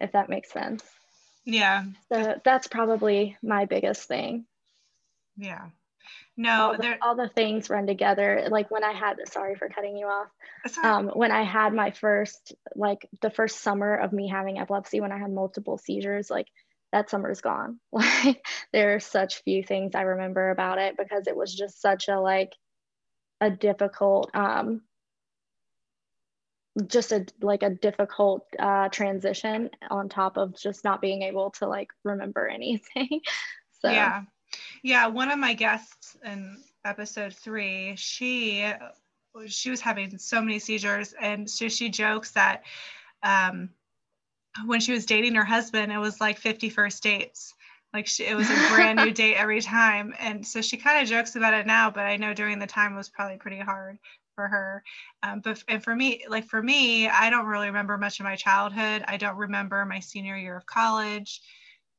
if 0.00 0.12
that 0.12 0.28
makes 0.28 0.50
sense. 0.50 0.82
Yeah. 1.44 1.84
So 2.10 2.40
that's 2.44 2.66
probably 2.66 3.36
my 3.42 3.66
biggest 3.66 4.08
thing 4.08 4.46
yeah. 5.36 5.66
no 6.36 6.50
all 6.50 6.76
the, 6.76 6.96
all 7.02 7.16
the, 7.16 7.28
things 7.28 7.70
run 7.70 7.86
together. 7.86 8.46
Like 8.50 8.70
when 8.70 8.84
i 8.84 8.92
had 8.92 9.16
sorry 9.26 9.54
for 9.54 9.68
cutting 9.68 9.96
you 9.96 10.06
off. 10.06 10.28
Um, 10.82 11.08
when 11.08 11.30
i 11.30 11.42
had 11.42 11.72
my 11.74 11.90
first 11.90 12.54
like 12.74 13.08
the 13.20 13.30
first 13.30 13.60
summer 13.60 13.94
of 13.94 14.12
me 14.12 14.28
having 14.28 14.58
epilepsy 14.58 15.00
when 15.00 15.12
i 15.12 15.18
had 15.18 15.30
multiple 15.30 15.78
seizures 15.78 16.30
like 16.30 16.46
that 16.92 17.10
summer's 17.10 17.40
gone. 17.40 17.78
Like 17.92 18.44
there 18.72 18.94
are 18.94 19.00
such 19.00 19.42
few 19.42 19.62
things 19.62 19.94
i 19.94 20.02
remember 20.02 20.50
about 20.50 20.78
it 20.78 20.96
because 20.96 21.26
it 21.26 21.36
was 21.36 21.54
just 21.54 21.80
such 21.80 22.08
a 22.08 22.20
like 22.20 22.52
a 23.40 23.50
difficult 23.50 24.30
um 24.34 24.82
just 26.86 27.12
a 27.12 27.26
like 27.40 27.62
a 27.62 27.70
difficult 27.70 28.46
uh 28.58 28.88
transition 28.88 29.70
on 29.90 30.08
top 30.08 30.36
of 30.36 30.56
just 30.56 30.84
not 30.84 31.00
being 31.00 31.22
able 31.22 31.50
to 31.52 31.66
like 31.66 31.90
remember 32.04 32.46
anything. 32.46 33.20
So 33.82 33.88
yeah 33.88 34.24
yeah, 34.82 35.06
one 35.06 35.30
of 35.30 35.38
my 35.38 35.54
guests 35.54 36.16
in 36.24 36.58
episode 36.84 37.34
three, 37.34 37.94
she 37.96 38.70
she 39.46 39.70
was 39.70 39.80
having 39.80 40.18
so 40.18 40.40
many 40.40 40.58
seizures, 40.58 41.14
and 41.20 41.48
so 41.48 41.68
she 41.68 41.88
jokes 41.88 42.32
that 42.32 42.64
um, 43.22 43.70
when 44.66 44.80
she 44.80 44.92
was 44.92 45.06
dating 45.06 45.34
her 45.34 45.44
husband, 45.44 45.92
it 45.92 45.98
was 45.98 46.20
like 46.20 46.38
50 46.38 46.70
first 46.70 47.02
dates. 47.02 47.54
Like 47.92 48.06
she, 48.06 48.24
it 48.24 48.36
was 48.36 48.48
a 48.48 48.68
brand 48.74 48.98
new 48.98 49.10
date 49.12 49.36
every 49.36 49.60
time, 49.60 50.14
and 50.18 50.46
so 50.46 50.60
she 50.60 50.76
kind 50.76 51.02
of 51.02 51.08
jokes 51.08 51.36
about 51.36 51.54
it 51.54 51.66
now. 51.66 51.90
But 51.90 52.06
I 52.06 52.16
know 52.16 52.34
during 52.34 52.58
the 52.58 52.66
time 52.66 52.94
it 52.94 52.96
was 52.96 53.08
probably 53.08 53.36
pretty 53.36 53.58
hard 53.58 53.98
for 54.36 54.48
her. 54.48 54.82
Um, 55.22 55.40
but 55.40 55.62
and 55.68 55.82
for 55.82 55.94
me, 55.94 56.24
like 56.28 56.46
for 56.46 56.62
me, 56.62 57.08
I 57.08 57.30
don't 57.30 57.46
really 57.46 57.66
remember 57.66 57.98
much 57.98 58.20
of 58.20 58.24
my 58.24 58.36
childhood. 58.36 59.04
I 59.06 59.16
don't 59.16 59.36
remember 59.36 59.84
my 59.84 60.00
senior 60.00 60.36
year 60.36 60.56
of 60.56 60.66
college 60.66 61.40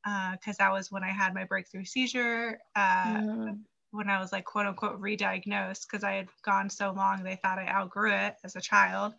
because 0.04 0.56
uh, 0.58 0.64
that 0.64 0.72
was 0.72 0.90
when 0.90 1.04
I 1.04 1.10
had 1.10 1.34
my 1.34 1.44
breakthrough 1.44 1.84
seizure. 1.84 2.58
Uh, 2.74 3.18
mm. 3.18 3.58
When 3.92 4.08
I 4.08 4.20
was 4.20 4.32
like 4.32 4.46
quote 4.46 4.66
unquote 4.66 4.98
re-diagnosed 5.00 5.86
because 5.86 6.02
I 6.02 6.12
had 6.12 6.28
gone 6.42 6.70
so 6.70 6.92
long 6.92 7.22
they 7.22 7.36
thought 7.36 7.58
I 7.58 7.68
outgrew 7.68 8.10
it 8.10 8.36
as 8.42 8.56
a 8.56 8.60
child. 8.60 9.14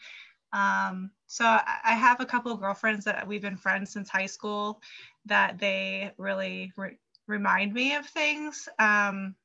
Um, 0.52 1.12
so 1.28 1.46
I 1.46 1.94
have 1.94 2.20
a 2.22 2.26
couple 2.26 2.52
of 2.52 2.60
girlfriends 2.60 3.06
that 3.06 3.28
we've 3.28 3.42
been 3.42 3.58
friends 3.58 3.92
since 3.92 4.10
high 4.10 4.26
school 4.26 4.82
that 5.26 5.60
they 5.60 6.12
really 6.18 6.72
re- 6.76 6.98
remind 7.28 7.74
me 7.74 7.96
of 7.96 8.06
things. 8.08 8.68
Um, 8.80 9.36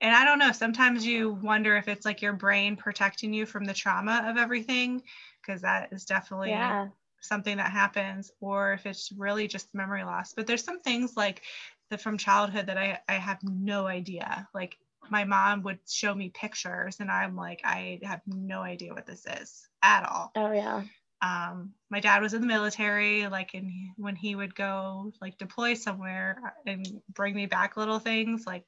and 0.00 0.14
I 0.14 0.24
don't 0.24 0.38
know, 0.38 0.52
sometimes 0.52 1.04
you 1.04 1.32
wonder 1.42 1.76
if 1.76 1.86
it's 1.88 2.06
like 2.06 2.22
your 2.22 2.32
brain 2.32 2.76
protecting 2.76 3.34
you 3.34 3.46
from 3.46 3.64
the 3.64 3.74
trauma 3.74 4.24
of 4.26 4.36
everything, 4.36 5.02
because 5.42 5.62
that 5.62 5.92
is 5.92 6.04
definitely 6.04 6.50
yeah 6.50 6.86
something 7.20 7.56
that 7.58 7.70
happens 7.70 8.30
or 8.40 8.72
if 8.72 8.86
it's 8.86 9.12
really 9.12 9.46
just 9.46 9.74
memory 9.74 10.04
loss. 10.04 10.32
But 10.34 10.46
there's 10.46 10.64
some 10.64 10.80
things 10.80 11.16
like 11.16 11.42
the 11.90 11.98
from 11.98 12.18
childhood 12.18 12.66
that 12.66 12.78
I, 12.78 12.98
I 13.08 13.14
have 13.14 13.38
no 13.42 13.86
idea. 13.86 14.48
Like 14.54 14.78
my 15.10 15.24
mom 15.24 15.62
would 15.62 15.78
show 15.88 16.14
me 16.14 16.30
pictures 16.30 16.98
and 17.00 17.10
I'm 17.10 17.36
like, 17.36 17.60
I 17.64 18.00
have 18.02 18.20
no 18.26 18.60
idea 18.60 18.94
what 18.94 19.06
this 19.06 19.26
is 19.40 19.68
at 19.82 20.08
all. 20.08 20.32
Oh 20.36 20.52
yeah. 20.52 20.82
Um, 21.22 21.72
my 21.90 22.00
dad 22.00 22.22
was 22.22 22.32
in 22.32 22.40
the 22.40 22.46
military, 22.46 23.26
like 23.26 23.54
in 23.54 23.92
when 23.96 24.16
he 24.16 24.34
would 24.34 24.54
go 24.54 25.12
like 25.20 25.36
deploy 25.36 25.74
somewhere 25.74 26.54
and 26.66 27.02
bring 27.12 27.34
me 27.34 27.46
back 27.46 27.76
little 27.76 27.98
things, 27.98 28.46
like 28.46 28.64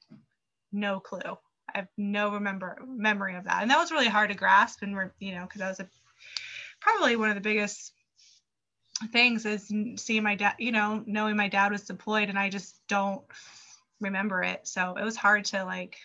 no 0.72 1.00
clue. 1.00 1.38
I 1.74 1.78
have 1.78 1.88
no 1.96 2.32
remember 2.32 2.78
memory 2.86 3.36
of 3.36 3.44
that. 3.44 3.62
And 3.62 3.70
that 3.70 3.78
was 3.78 3.90
really 3.90 4.08
hard 4.08 4.30
to 4.30 4.36
grasp 4.36 4.82
and 4.82 4.94
we're 4.94 5.12
you 5.18 5.34
know, 5.34 5.42
because 5.42 5.60
that 5.60 5.68
was 5.68 5.80
a 5.80 5.88
probably 6.80 7.16
one 7.16 7.30
of 7.30 7.36
the 7.36 7.40
biggest 7.40 7.92
things 9.10 9.46
is 9.46 9.72
seeing 9.96 10.22
my 10.22 10.34
dad, 10.34 10.54
you 10.58 10.72
know, 10.72 11.02
knowing 11.06 11.36
my 11.36 11.48
dad 11.48 11.72
was 11.72 11.82
deployed 11.82 12.28
and 12.28 12.38
I 12.38 12.48
just 12.48 12.80
don't 12.88 13.22
remember 14.00 14.42
it. 14.42 14.66
So 14.66 14.96
it 14.96 15.04
was 15.04 15.16
hard 15.16 15.44
to 15.46 15.64
like 15.64 15.96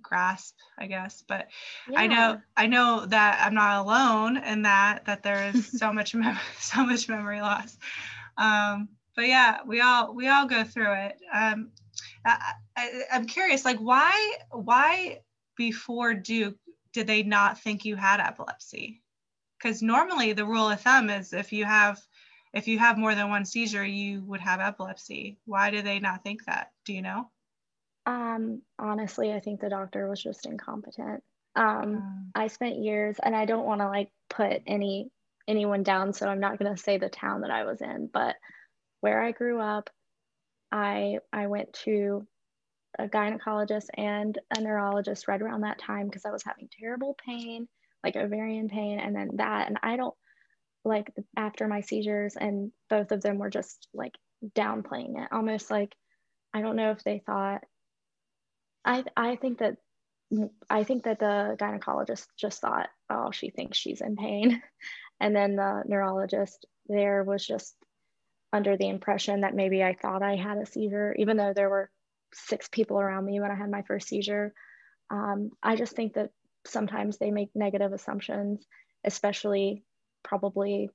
grasp, 0.00 0.56
I 0.78 0.86
guess. 0.86 1.24
But 1.26 1.48
yeah. 1.88 2.00
I 2.00 2.06
know 2.06 2.40
I 2.56 2.66
know 2.66 3.06
that 3.06 3.42
I'm 3.44 3.54
not 3.54 3.84
alone 3.84 4.36
in 4.38 4.62
that 4.62 5.04
that 5.06 5.22
there 5.22 5.50
is 5.54 5.66
so 5.78 5.92
much 5.92 6.14
mem- 6.14 6.38
so 6.58 6.84
much 6.84 7.08
memory 7.08 7.40
loss. 7.40 7.76
Um, 8.36 8.88
but 9.14 9.26
yeah, 9.26 9.58
we 9.66 9.80
all 9.80 10.14
we 10.14 10.28
all 10.28 10.46
go 10.46 10.64
through 10.64 10.92
it. 10.94 11.20
Um, 11.32 11.70
I, 12.24 12.52
I, 12.76 13.02
I'm 13.12 13.26
curious, 13.26 13.64
like 13.64 13.78
why 13.78 14.36
why 14.50 15.20
before 15.56 16.14
Duke 16.14 16.56
did 16.92 17.06
they 17.06 17.22
not 17.22 17.60
think 17.60 17.84
you 17.84 17.96
had 17.96 18.20
epilepsy? 18.20 19.02
Because 19.64 19.82
normally 19.82 20.32
the 20.32 20.44
rule 20.44 20.68
of 20.68 20.80
thumb 20.80 21.08
is 21.08 21.32
if 21.32 21.52
you 21.52 21.64
have 21.64 21.98
if 22.52 22.68
you 22.68 22.78
have 22.78 22.98
more 22.98 23.14
than 23.14 23.30
one 23.30 23.44
seizure 23.44 23.84
you 23.84 24.22
would 24.22 24.40
have 24.40 24.60
epilepsy. 24.60 25.38
Why 25.44 25.70
do 25.70 25.82
they 25.82 25.98
not 25.98 26.22
think 26.22 26.44
that? 26.44 26.70
Do 26.84 26.92
you 26.92 27.02
know? 27.02 27.30
Um 28.06 28.62
honestly 28.78 29.32
i 29.32 29.40
think 29.40 29.60
the 29.60 29.70
doctor 29.70 30.08
was 30.08 30.22
just 30.22 30.46
incompetent. 30.46 31.22
Um 31.56 31.64
mm. 31.64 32.26
i 32.34 32.48
spent 32.48 32.82
years 32.82 33.16
and 33.22 33.34
i 33.34 33.46
don't 33.46 33.66
want 33.66 33.80
to 33.80 33.88
like 33.88 34.10
put 34.28 34.62
any 34.66 35.10
anyone 35.48 35.82
down 35.82 36.12
so 36.12 36.28
i'm 36.28 36.40
not 36.40 36.58
going 36.58 36.74
to 36.74 36.82
say 36.82 36.98
the 36.98 37.08
town 37.08 37.42
that 37.42 37.50
i 37.50 37.64
was 37.64 37.80
in 37.82 38.08
but 38.12 38.34
where 39.00 39.22
i 39.22 39.30
grew 39.30 39.60
up 39.60 39.90
i 40.72 41.18
i 41.32 41.46
went 41.46 41.70
to 41.84 42.26
a 42.98 43.06
gynecologist 43.06 43.88
and 43.94 44.38
a 44.56 44.60
neurologist 44.60 45.28
right 45.28 45.42
around 45.42 45.60
that 45.60 45.78
time 45.78 46.06
because 46.06 46.24
i 46.24 46.30
was 46.30 46.42
having 46.42 46.66
terrible 46.80 47.14
pain 47.24 47.68
like 48.04 48.16
ovarian 48.16 48.68
pain 48.68 49.00
and 49.00 49.16
then 49.16 49.30
that. 49.36 49.68
And 49.68 49.78
i 49.82 49.96
don't 49.96 50.14
like 50.84 51.10
after 51.36 51.66
my 51.66 51.80
seizures 51.80 52.36
and 52.36 52.70
both 52.90 53.10
of 53.10 53.22
them 53.22 53.38
were 53.38 53.50
just 53.50 53.88
like 53.94 54.14
downplaying 54.54 55.22
it 55.22 55.28
almost 55.32 55.70
like 55.70 55.94
i 56.52 56.60
don't 56.60 56.76
know 56.76 56.90
if 56.90 57.02
they 57.02 57.22
thought 57.24 57.62
i 58.84 59.02
i 59.16 59.36
think 59.36 59.58
that 59.58 59.76
i 60.68 60.84
think 60.84 61.04
that 61.04 61.18
the 61.18 61.56
gynecologist 61.58 62.26
just 62.36 62.60
thought 62.60 62.88
oh 63.08 63.30
she 63.30 63.50
thinks 63.50 63.78
she's 63.78 64.00
in 64.00 64.16
pain. 64.16 64.62
And 65.20 65.34
then 65.34 65.54
the 65.54 65.84
neurologist 65.86 66.66
there 66.88 67.22
was 67.22 67.46
just 67.46 67.76
under 68.52 68.76
the 68.76 68.88
impression 68.88 69.42
that 69.42 69.54
maybe 69.54 69.82
i 69.82 69.94
thought 69.94 70.24
i 70.24 70.34
had 70.34 70.58
a 70.58 70.66
seizure 70.66 71.14
even 71.16 71.36
though 71.36 71.52
there 71.54 71.70
were 71.70 71.88
six 72.34 72.68
people 72.68 73.00
around 73.00 73.24
me 73.24 73.38
when 73.38 73.50
i 73.50 73.54
had 73.54 73.70
my 73.70 73.82
first 73.82 74.08
seizure. 74.08 74.52
Um, 75.10 75.50
i 75.62 75.76
just 75.76 75.94
think 75.94 76.14
that 76.14 76.30
sometimes 76.66 77.18
they 77.18 77.30
make 77.30 77.50
negative 77.54 77.92
assumptions, 77.92 78.66
especially 79.04 79.84
probably 80.22 80.90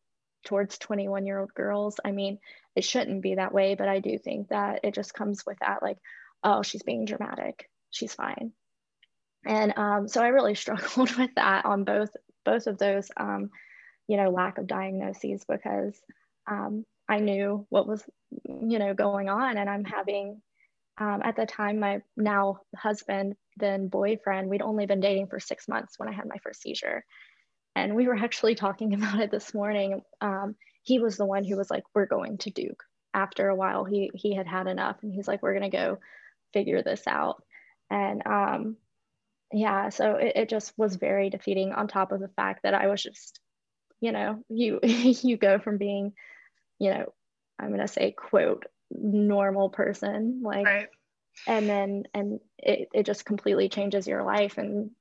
towards 0.46 0.78
21 0.78 1.26
year 1.26 1.40
old 1.40 1.54
girls. 1.54 2.00
I 2.04 2.12
mean, 2.12 2.40
it 2.76 2.84
shouldn't 2.84 3.22
be 3.22 3.36
that 3.36 3.54
way, 3.54 3.76
but 3.76 3.88
I 3.88 4.00
do 4.00 4.18
think 4.18 4.50
that 4.50 4.82
it 4.84 4.94
just 4.94 5.14
comes 5.14 5.46
with 5.46 5.58
that, 5.60 5.84
like, 5.84 5.98
oh, 6.44 6.62
she's 6.64 6.84
being 6.84 7.06
dramatic, 7.06 7.70
she's 7.92 8.14
fine. 8.14 8.54
And 9.46 9.74
um, 9.78 10.08
so 10.08 10.24
I 10.24 10.30
really 10.30 10.56
struggled 10.56 11.16
with 11.16 11.32
that 11.36 11.66
on 11.66 11.84
both 11.84 12.10
both 12.46 12.68
of 12.68 12.78
those, 12.78 13.12
um, 13.18 13.50
you 14.08 14.18
know, 14.18 14.30
lack 14.30 14.58
of 14.58 14.66
diagnoses 14.68 15.46
because 15.48 16.00
um, 16.48 16.86
I 17.08 17.20
knew 17.20 17.66
what 17.70 17.88
was, 17.88 18.04
you 18.48 18.80
know, 18.80 18.94
going 18.94 19.30
on, 19.30 19.58
and 19.58 19.70
I'm 19.70 19.84
having 19.84 20.42
um, 21.00 21.22
at 21.24 21.36
the 21.36 21.46
time 21.46 21.80
my 21.80 22.02
now 22.18 22.60
husband 22.76 23.36
then 23.58 23.88
boyfriend 23.88 24.50
we'd 24.50 24.62
only 24.62 24.86
been 24.86 25.00
dating 25.00 25.28
for 25.28 25.40
six 25.40 25.68
months 25.68 25.98
when 25.98 26.10
i 26.10 26.14
had 26.14 26.28
my 26.28 26.38
first 26.44 26.62
seizure. 26.62 27.04
And 27.76 27.96
we 27.96 28.08
were 28.08 28.16
actually 28.24 28.56
talking 28.56 28.94
about 28.94 29.20
it 29.20 29.32
this 29.32 29.54
morning. 29.54 30.02
Um, 30.22 30.56
he 30.84 31.00
was 31.00 31.18
the 31.18 31.26
one 31.26 31.44
who 31.44 31.58
was 31.58 31.70
like 31.70 31.84
we're 31.94 32.06
going 32.06 32.38
to 32.40 32.52
duke. 32.52 32.84
After 33.14 33.50
a 33.50 33.56
while 33.56 33.86
he 33.86 34.12
he 34.14 34.36
had 34.36 34.46
had 34.46 34.68
enough 34.68 34.98
and 35.02 35.12
he's 35.12 35.28
like 35.28 35.42
we're 35.42 35.58
going 35.58 35.70
to 35.70 35.78
go 35.78 35.98
figure 36.54 36.84
this 36.84 37.08
out. 37.08 37.42
And 37.90 38.22
um, 38.28 38.78
yeah 39.52 39.90
so 39.90 40.16
it, 40.16 40.34
it 40.36 40.50
just 40.50 40.74
was 40.78 40.96
very 40.96 41.30
defeating 41.30 41.74
on 41.74 41.88
top 41.88 42.12
of 42.12 42.20
the 42.20 42.28
fact 42.30 42.64
that 42.64 42.74
i 42.74 42.88
was 42.88 43.02
just 43.02 43.40
you 44.00 44.12
know 44.12 44.44
you 44.50 44.80
you 44.84 45.38
go 45.38 45.60
from 45.60 45.78
being 45.78 46.14
you 46.78 46.92
know 46.92 47.14
i'm 47.60 47.70
going 47.70 47.80
to 47.80 47.88
say 47.88 48.12
quote 48.12 48.66
normal 48.92 49.70
person 49.70 50.42
like 50.44 50.66
right. 50.66 50.88
and 51.48 51.70
then 51.70 52.04
and 52.14 52.40
it, 52.58 52.90
it 52.94 53.06
just 53.06 53.26
completely 53.26 53.70
changes 53.70 54.08
your 54.08 54.24
life 54.24 54.58
in 54.58 54.92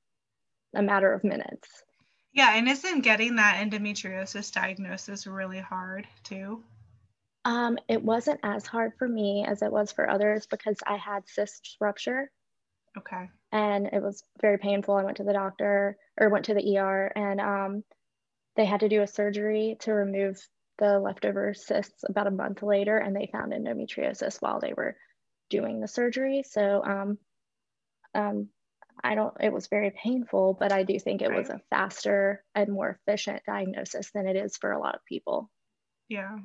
a 0.75 0.81
matter 0.81 1.11
of 1.11 1.23
minutes 1.23 1.67
yeah 2.33 2.55
and 2.55 2.67
isn't 2.69 3.01
getting 3.01 3.37
that 3.37 3.57
endometriosis 3.63 4.53
diagnosis 4.53 5.25
really 5.25 5.59
hard 5.59 6.07
too 6.23 6.63
um, 7.45 7.77
it 7.87 8.03
wasn't 8.03 8.39
as 8.43 8.65
hard 8.65 8.93
for 8.97 9.07
me 9.07 9.45
as 9.47 9.61
it 9.61 9.71
was 9.71 9.91
for 9.91 10.09
others 10.09 10.45
because 10.45 10.77
I 10.85 10.97
had 10.97 11.27
cyst 11.27 11.77
rupture. 11.79 12.29
Okay. 12.97 13.29
And 13.51 13.87
it 13.87 14.03
was 14.03 14.23
very 14.41 14.57
painful. 14.57 14.95
I 14.95 15.03
went 15.03 15.17
to 15.17 15.23
the 15.23 15.33
doctor 15.33 15.97
or 16.19 16.29
went 16.29 16.45
to 16.45 16.53
the 16.53 16.77
ER 16.77 17.11
and 17.15 17.39
um, 17.39 17.83
they 18.55 18.65
had 18.65 18.81
to 18.81 18.89
do 18.89 19.01
a 19.01 19.07
surgery 19.07 19.77
to 19.81 19.93
remove 19.93 20.37
the 20.79 20.99
leftover 20.99 21.53
cysts 21.53 22.03
about 22.07 22.27
a 22.27 22.31
month 22.31 22.63
later 22.63 22.97
and 22.97 23.15
they 23.15 23.29
found 23.31 23.53
endometriosis 23.53 24.41
while 24.41 24.59
they 24.59 24.73
were 24.73 24.95
doing 25.49 25.79
the 25.79 25.87
surgery. 25.87 26.43
So 26.47 26.83
um, 26.83 27.17
um, 28.15 28.49
I 29.03 29.15
don't, 29.15 29.33
it 29.39 29.53
was 29.53 29.67
very 29.67 29.91
painful, 29.91 30.57
but 30.59 30.71
I 30.71 30.83
do 30.83 30.97
think 30.99 31.21
it 31.21 31.33
was 31.33 31.49
a 31.49 31.61
faster 31.69 32.43
and 32.55 32.71
more 32.71 32.99
efficient 32.99 33.43
diagnosis 33.45 34.11
than 34.11 34.27
it 34.27 34.35
is 34.35 34.57
for 34.57 34.71
a 34.71 34.79
lot 34.79 34.95
of 34.95 35.05
people. 35.05 35.49
Yeah. 36.07 36.37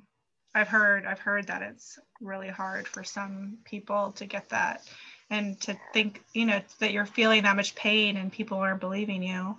I've 0.54 0.68
heard, 0.68 1.04
I've 1.04 1.18
heard 1.18 1.48
that 1.48 1.62
it's 1.62 1.98
really 2.20 2.48
hard 2.48 2.86
for 2.86 3.02
some 3.02 3.58
people 3.64 4.12
to 4.12 4.26
get 4.26 4.50
that 4.50 4.82
and 5.30 5.60
to 5.62 5.76
think 5.92 6.22
you 6.32 6.46
know 6.46 6.60
that 6.80 6.92
you're 6.92 7.06
feeling 7.06 7.42
that 7.42 7.56
much 7.56 7.74
pain 7.74 8.16
and 8.16 8.30
people 8.30 8.58
aren't 8.58 8.80
believing 8.80 9.22
you 9.22 9.56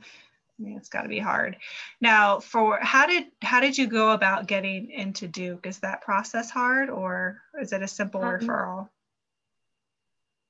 I 0.60 0.64
mean, 0.64 0.78
it's 0.78 0.90
got 0.90 1.02
to 1.02 1.10
be 1.10 1.20
hard. 1.20 1.58
Now, 2.00 2.40
for 2.40 2.80
how 2.82 3.08
did 3.08 3.26
how 3.42 3.60
did 3.60 3.78
you 3.78 3.88
go 3.88 4.12
about 4.12 4.48
getting 4.48 4.90
into 4.90 5.28
Duke? 5.28 5.66
Is 5.66 5.80
that 5.80 6.02
process 6.02 6.50
hard, 6.50 6.90
or 6.90 7.42
is 7.60 7.74
it 7.74 7.82
a 7.82 7.88
simple 7.88 8.24
um, 8.24 8.40
referral? 8.40 8.90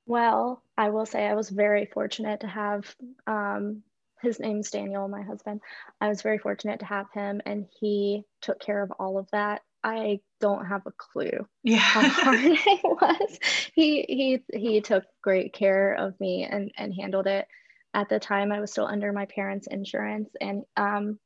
Well, 0.06 0.62
I 0.78 0.90
will 0.90 1.08
say 1.08 1.26
I 1.26 1.34
was 1.34 1.50
very 1.50 1.88
fortunate 1.92 2.42
to 2.42 2.48
have 2.48 2.96
um, 3.26 3.82
his 4.22 4.40
name's 4.40 4.70
Daniel, 4.70 5.08
my 5.08 5.24
husband. 5.24 5.62
I 6.00 6.10
was 6.10 6.22
very 6.22 6.38
fortunate 6.38 6.80
to 6.82 6.86
have 6.86 7.08
him, 7.12 7.42
and 7.46 7.66
he 7.80 8.24
took 8.42 8.60
care 8.60 8.84
of 8.84 8.92
all 9.00 9.18
of 9.18 9.30
that. 9.32 9.62
I 9.84 10.20
don't 10.42 10.66
have 10.66 10.82
a 10.88 10.92
clue 10.92 11.48
yeah. 11.64 11.78
how 11.78 12.02
hard 12.10 12.40
it 12.42 12.84
was. 12.84 13.40
He 13.74 14.04
he 14.08 14.58
he 14.58 14.82
took 14.82 15.04
great 15.22 15.54
care 15.54 15.94
of 15.94 16.20
me 16.20 16.44
and 16.44 16.72
and 16.78 16.94
handled 16.94 17.28
it. 17.28 17.48
At 17.96 18.10
the 18.10 18.20
time, 18.20 18.52
I 18.52 18.60
was 18.60 18.72
still 18.72 18.86
under 18.86 19.12
my 19.14 19.25
parents' 19.25 19.68
insurance, 19.68 20.30
and 20.40 20.64
um, 20.78 21.18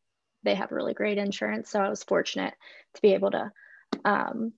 they 0.44 0.56
have 0.56 0.72
really 0.72 0.94
great 0.94 1.18
insurance, 1.18 1.70
so 1.70 1.82
I 1.82 1.90
was 1.90 2.04
fortunate 2.04 2.54
to 2.94 3.02
be 3.02 3.14
able 3.14 3.32
to, 3.32 3.52
um, 4.06 4.54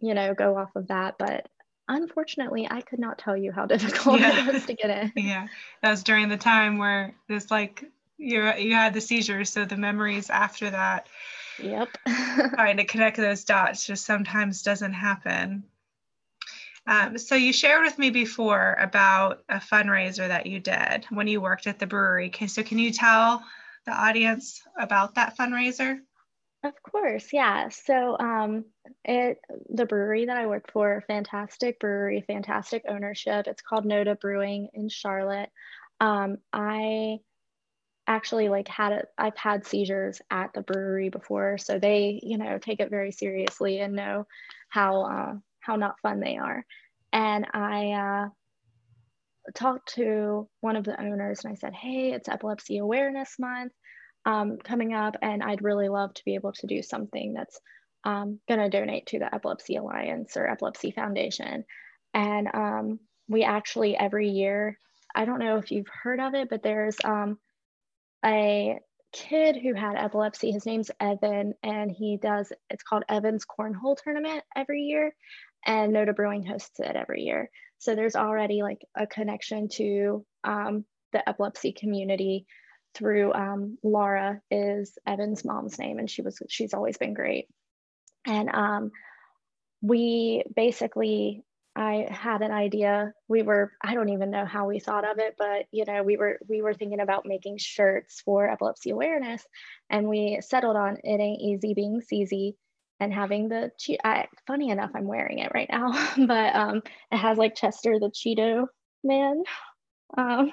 you 0.00 0.14
know, 0.14 0.34
go 0.34 0.56
off 0.56 0.74
of 0.74 0.88
that. 0.88 1.14
But 1.18 1.46
unfortunately, 1.86 2.66
I 2.70 2.80
could 2.80 2.98
not 2.98 3.18
tell 3.18 3.36
you 3.36 3.52
how 3.52 3.66
difficult 3.74 4.20
yeah. 4.20 4.48
it 4.48 4.52
was 4.52 4.66
to 4.66 4.74
get 4.74 4.90
in. 4.90 5.12
Yeah, 5.24 5.46
that 5.82 5.90
was 5.90 6.02
during 6.02 6.28
the 6.28 6.36
time 6.36 6.76
where 6.76 7.14
this 7.28 7.50
like 7.50 7.84
you 8.18 8.52
you 8.54 8.74
had 8.74 8.92
the 8.92 9.00
seizures, 9.00 9.50
so 9.50 9.64
the 9.64 9.76
memories 9.76 10.28
after 10.28 10.68
that 10.70 11.06
Yep. 11.58 11.88
trying 12.54 12.76
to 12.76 12.84
connect 12.84 13.16
those 13.16 13.44
dots 13.44 13.86
just 13.86 14.04
sometimes 14.04 14.62
doesn't 14.62 14.92
happen. 14.92 15.64
Um, 16.88 17.18
so 17.18 17.34
you 17.34 17.52
shared 17.52 17.82
with 17.82 17.98
me 17.98 18.08
before 18.08 18.74
about 18.80 19.44
a 19.50 19.56
fundraiser 19.56 20.26
that 20.26 20.46
you 20.46 20.58
did 20.58 21.04
when 21.10 21.28
you 21.28 21.38
worked 21.38 21.66
at 21.66 21.78
the 21.78 21.86
brewery. 21.86 22.30
Can, 22.30 22.48
so 22.48 22.62
can 22.62 22.78
you 22.78 22.90
tell 22.90 23.44
the 23.84 23.92
audience 23.92 24.62
about 24.78 25.14
that 25.16 25.36
fundraiser? 25.36 25.98
Of 26.64 26.72
course, 26.82 27.30
yeah. 27.30 27.68
So 27.68 28.16
um, 28.18 28.64
it 29.04 29.38
the 29.68 29.84
brewery 29.84 30.24
that 30.24 30.38
I 30.38 30.46
worked 30.46 30.70
for, 30.70 31.04
fantastic 31.06 31.78
brewery, 31.78 32.24
fantastic 32.26 32.84
ownership. 32.88 33.46
It's 33.46 33.62
called 33.62 33.84
Noda 33.84 34.18
Brewing 34.18 34.68
in 34.72 34.88
Charlotte. 34.88 35.50
Um, 36.00 36.38
I 36.54 37.18
actually 38.06 38.48
like 38.48 38.66
had 38.68 38.92
it 38.92 39.08
i've 39.18 39.36
had 39.36 39.66
seizures 39.66 40.22
at 40.30 40.54
the 40.54 40.62
brewery 40.62 41.10
before 41.10 41.58
so 41.58 41.78
they 41.78 42.18
you 42.22 42.38
know 42.38 42.56
take 42.56 42.80
it 42.80 42.88
very 42.88 43.12
seriously 43.12 43.80
and 43.80 43.94
know 43.94 44.26
how 44.70 45.02
uh, 45.02 45.34
how 45.60 45.76
not 45.76 46.00
fun 46.00 46.20
they 46.20 46.36
are. 46.36 46.64
And 47.12 47.46
i 47.52 47.92
uh, 47.92 48.28
talked 49.54 49.94
to 49.94 50.48
one 50.60 50.76
of 50.76 50.84
the 50.84 51.00
owners 51.00 51.42
and 51.42 51.52
i 51.52 51.54
said 51.56 51.72
hey 51.72 52.12
it's 52.12 52.28
epilepsy 52.28 52.78
awareness 52.78 53.36
month 53.38 53.72
um, 54.26 54.58
coming 54.58 54.92
up 54.92 55.16
and 55.22 55.42
i'd 55.42 55.62
really 55.62 55.88
love 55.88 56.12
to 56.12 56.24
be 56.26 56.34
able 56.34 56.52
to 56.52 56.66
do 56.66 56.82
something 56.82 57.32
that's 57.32 57.58
um, 58.04 58.38
going 58.46 58.60
to 58.60 58.68
donate 58.68 59.06
to 59.06 59.18
the 59.18 59.34
epilepsy 59.34 59.76
alliance 59.76 60.36
or 60.36 60.46
epilepsy 60.46 60.92
foundation. 60.92 61.64
And 62.14 62.48
um, 62.54 63.00
we 63.28 63.42
actually 63.44 63.96
every 63.96 64.30
year 64.30 64.78
i 65.14 65.24
don't 65.24 65.38
know 65.38 65.56
if 65.56 65.70
you've 65.70 65.88
heard 66.02 66.20
of 66.20 66.34
it 66.34 66.48
but 66.48 66.62
there's 66.62 66.96
um, 67.04 67.38
a 68.24 68.78
kid 69.12 69.56
who 69.56 69.74
had 69.74 69.96
epilepsy. 69.96 70.50
His 70.52 70.66
name's 70.66 70.90
Evan, 71.00 71.54
and 71.62 71.90
he 71.90 72.18
does 72.20 72.52
it's 72.70 72.82
called 72.82 73.04
Evan's 73.08 73.44
Cornhole 73.46 73.96
Tournament 74.02 74.42
every 74.56 74.82
year, 74.82 75.14
and 75.64 75.92
Noda 75.92 76.14
Brewing 76.14 76.44
hosts 76.44 76.80
it 76.80 76.96
every 76.96 77.22
year. 77.22 77.50
So 77.78 77.94
there's 77.94 78.16
already 78.16 78.62
like 78.62 78.84
a 78.96 79.06
connection 79.06 79.68
to 79.74 80.24
um, 80.44 80.84
the 81.12 81.26
epilepsy 81.28 81.72
community 81.72 82.46
through 82.94 83.32
um, 83.32 83.78
Laura 83.82 84.40
is 84.50 84.98
Evan's 85.06 85.44
mom's 85.44 85.78
name, 85.78 85.98
and 85.98 86.10
she 86.10 86.22
was 86.22 86.40
she's 86.48 86.74
always 86.74 86.98
been 86.98 87.14
great. 87.14 87.46
And 88.26 88.48
um, 88.50 88.90
we 89.80 90.42
basically 90.54 91.44
I 91.78 92.08
had 92.10 92.42
an 92.42 92.50
idea. 92.50 93.12
We 93.28 93.42
were, 93.42 93.70
I 93.80 93.94
don't 93.94 94.08
even 94.08 94.30
know 94.30 94.44
how 94.44 94.66
we 94.66 94.80
thought 94.80 95.08
of 95.08 95.20
it, 95.20 95.36
but 95.38 95.66
you 95.70 95.84
know, 95.84 96.02
we 96.02 96.16
were 96.16 96.40
we 96.48 96.60
were 96.60 96.74
thinking 96.74 96.98
about 96.98 97.24
making 97.24 97.58
shirts 97.58 98.20
for 98.22 98.50
epilepsy 98.50 98.90
awareness, 98.90 99.44
and 99.88 100.08
we 100.08 100.40
settled 100.40 100.76
on 100.76 100.96
it 101.04 101.20
ain't 101.20 101.40
easy 101.40 101.74
being 101.74 102.00
CZ 102.00 102.54
and 103.00 103.12
having 103.12 103.48
the 103.48 103.70
I, 104.04 104.26
funny 104.46 104.70
enough, 104.70 104.90
I'm 104.94 105.06
wearing 105.06 105.38
it 105.38 105.52
right 105.54 105.68
now, 105.70 105.92
but 106.26 106.54
um, 106.54 106.82
it 107.12 107.16
has 107.16 107.38
like 107.38 107.54
Chester 107.54 107.98
the 107.98 108.10
Cheeto 108.10 108.66
man, 109.04 109.42
um, 110.16 110.52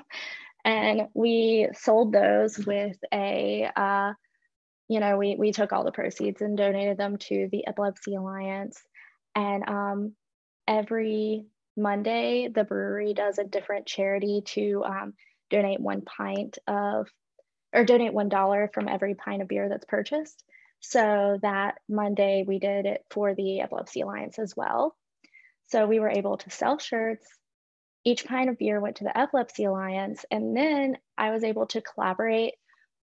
and 0.64 1.08
we 1.14 1.70
sold 1.74 2.14
those 2.14 2.58
with 2.58 2.98
a. 3.14 3.70
Uh, 3.76 4.14
you 4.88 5.00
know, 5.00 5.18
we 5.18 5.36
we 5.36 5.52
took 5.52 5.74
all 5.74 5.84
the 5.84 5.92
proceeds 5.92 6.42
and 6.42 6.56
donated 6.56 6.98
them 6.98 7.18
to 7.18 7.50
the 7.52 7.66
Epilepsy 7.68 8.14
Alliance, 8.14 8.80
and 9.34 9.68
um, 9.68 10.14
every 10.68 11.46
Monday, 11.78 12.48
the 12.48 12.64
brewery 12.64 13.14
does 13.14 13.38
a 13.38 13.44
different 13.44 13.86
charity 13.86 14.42
to 14.46 14.84
um, 14.86 15.14
donate 15.50 15.80
one 15.80 16.02
pint 16.02 16.58
of, 16.68 17.08
or 17.74 17.84
donate 17.84 18.14
$1 18.14 18.74
from 18.74 18.88
every 18.88 19.16
pint 19.16 19.42
of 19.42 19.48
beer 19.48 19.68
that's 19.70 19.86
purchased. 19.86 20.44
So 20.80 21.40
that 21.42 21.76
Monday, 21.90 22.44
we 22.48 22.60
did 22.60 22.86
it 22.86 23.04
for 23.10 23.34
the 23.34 23.62
Epilepsy 23.62 24.02
Alliance 24.02 24.40
as 24.40 24.56
well. 24.56 24.96
So 25.68 25.88
we 25.88 26.00
were 26.00 26.10
able 26.10 26.38
to 26.38 26.50
sell 26.52 26.78
shirts. 26.78 27.28
Each 28.04 28.26
pint 28.26 28.50
of 28.50 28.60
beer 28.60 28.80
went 28.80 28.98
to 28.98 29.04
the 29.04 29.18
Epilepsy 29.18 29.64
Alliance. 29.64 30.26
And 30.30 30.56
then 30.56 30.98
I 31.18 31.32
was 31.32 31.44
able 31.44 31.66
to 31.68 31.82
collaborate 31.82 32.54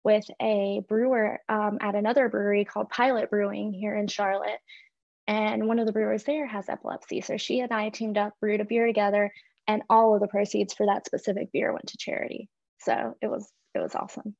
with 0.03 0.25
a 0.41 0.81
brewer 0.87 1.39
um, 1.49 1.77
at 1.81 1.95
another 1.95 2.29
brewery 2.29 2.65
called 2.65 2.89
Pilot 2.89 3.29
Brewing 3.29 3.73
here 3.73 3.95
in 3.95 4.07
Charlotte 4.07 4.59
and 5.27 5.67
one 5.67 5.79
of 5.79 5.85
the 5.85 5.91
brewers 5.91 6.23
there 6.23 6.47
has 6.47 6.69
epilepsy. 6.69 7.21
So 7.21 7.37
she 7.37 7.59
and 7.59 7.71
I 7.71 7.89
teamed 7.89 8.17
up, 8.17 8.33
brewed 8.39 8.61
a 8.61 8.65
beer 8.65 8.87
together, 8.87 9.31
and 9.67 9.83
all 9.89 10.15
of 10.15 10.21
the 10.21 10.27
proceeds 10.27 10.73
for 10.73 10.85
that 10.85 11.05
specific 11.05 11.51
beer 11.51 11.73
went 11.73 11.87
to 11.87 11.97
charity. 11.97 12.49
So 12.79 13.15
it 13.21 13.27
was 13.27 13.51
it 13.75 13.79
was 13.79 13.93
awesome. 13.93 14.35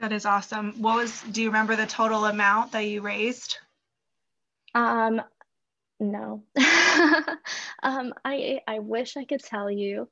That 0.00 0.12
is 0.12 0.26
awesome. 0.26 0.74
What 0.80 0.96
was 0.96 1.22
do 1.22 1.42
you 1.42 1.48
remember 1.48 1.76
the 1.76 1.86
total 1.86 2.24
amount 2.24 2.72
that 2.72 2.80
you 2.80 3.00
raised? 3.00 3.58
Um 4.74 5.22
no. 6.00 6.44
um 7.82 8.14
I 8.24 8.60
I 8.66 8.78
wish 8.78 9.16
I 9.16 9.24
could 9.24 9.42
tell 9.42 9.70
you, 9.70 10.08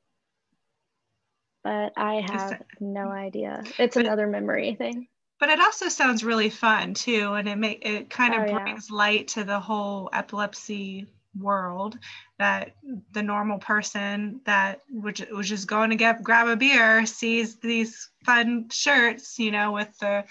but 1.63 1.93
I 1.95 2.25
have 2.29 2.61
no 2.79 3.09
idea. 3.09 3.63
It's 3.77 3.95
another 3.95 4.27
memory 4.27 4.75
thing 4.75 5.07
but 5.39 5.49
it 5.49 5.59
also 5.59 5.87
sounds 5.87 6.23
really 6.23 6.49
fun 6.49 6.93
too 6.93 7.33
and 7.33 7.47
it 7.47 7.57
make 7.57 7.85
it 7.85 8.09
kind 8.09 8.33
of 8.33 8.41
oh, 8.41 8.53
brings 8.53 8.89
yeah. 8.89 8.95
light 8.95 9.27
to 9.29 9.43
the 9.43 9.59
whole 9.59 10.09
epilepsy 10.13 11.05
world 11.39 11.97
that 12.39 12.75
the 13.11 13.23
normal 13.23 13.59
person 13.59 14.41
that 14.45 14.81
which 14.89 15.23
was 15.31 15.47
just 15.47 15.67
going 15.67 15.89
to 15.89 15.95
get 15.95 16.23
grab 16.23 16.47
a 16.47 16.55
beer 16.55 17.05
sees 17.05 17.57
these 17.57 18.09
fun 18.25 18.67
shirts 18.71 19.39
you 19.39 19.51
know 19.51 19.71
with 19.71 19.97
the 19.99 20.23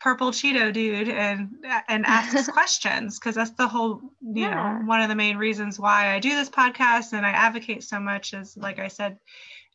purple 0.00 0.30
cheeto 0.30 0.72
dude 0.72 1.08
and 1.08 1.50
and 1.88 2.06
asks 2.06 2.48
questions 2.52 3.18
because 3.18 3.34
that's 3.34 3.50
the 3.52 3.66
whole 3.66 4.00
you 4.22 4.42
yeah. 4.42 4.78
know 4.78 4.86
one 4.86 5.00
of 5.00 5.08
the 5.08 5.14
main 5.14 5.36
reasons 5.36 5.78
why 5.78 6.14
i 6.14 6.18
do 6.18 6.30
this 6.30 6.50
podcast 6.50 7.12
and 7.12 7.26
i 7.26 7.30
advocate 7.30 7.82
so 7.82 7.98
much 7.98 8.32
is 8.32 8.56
like 8.56 8.78
i 8.78 8.88
said 8.88 9.18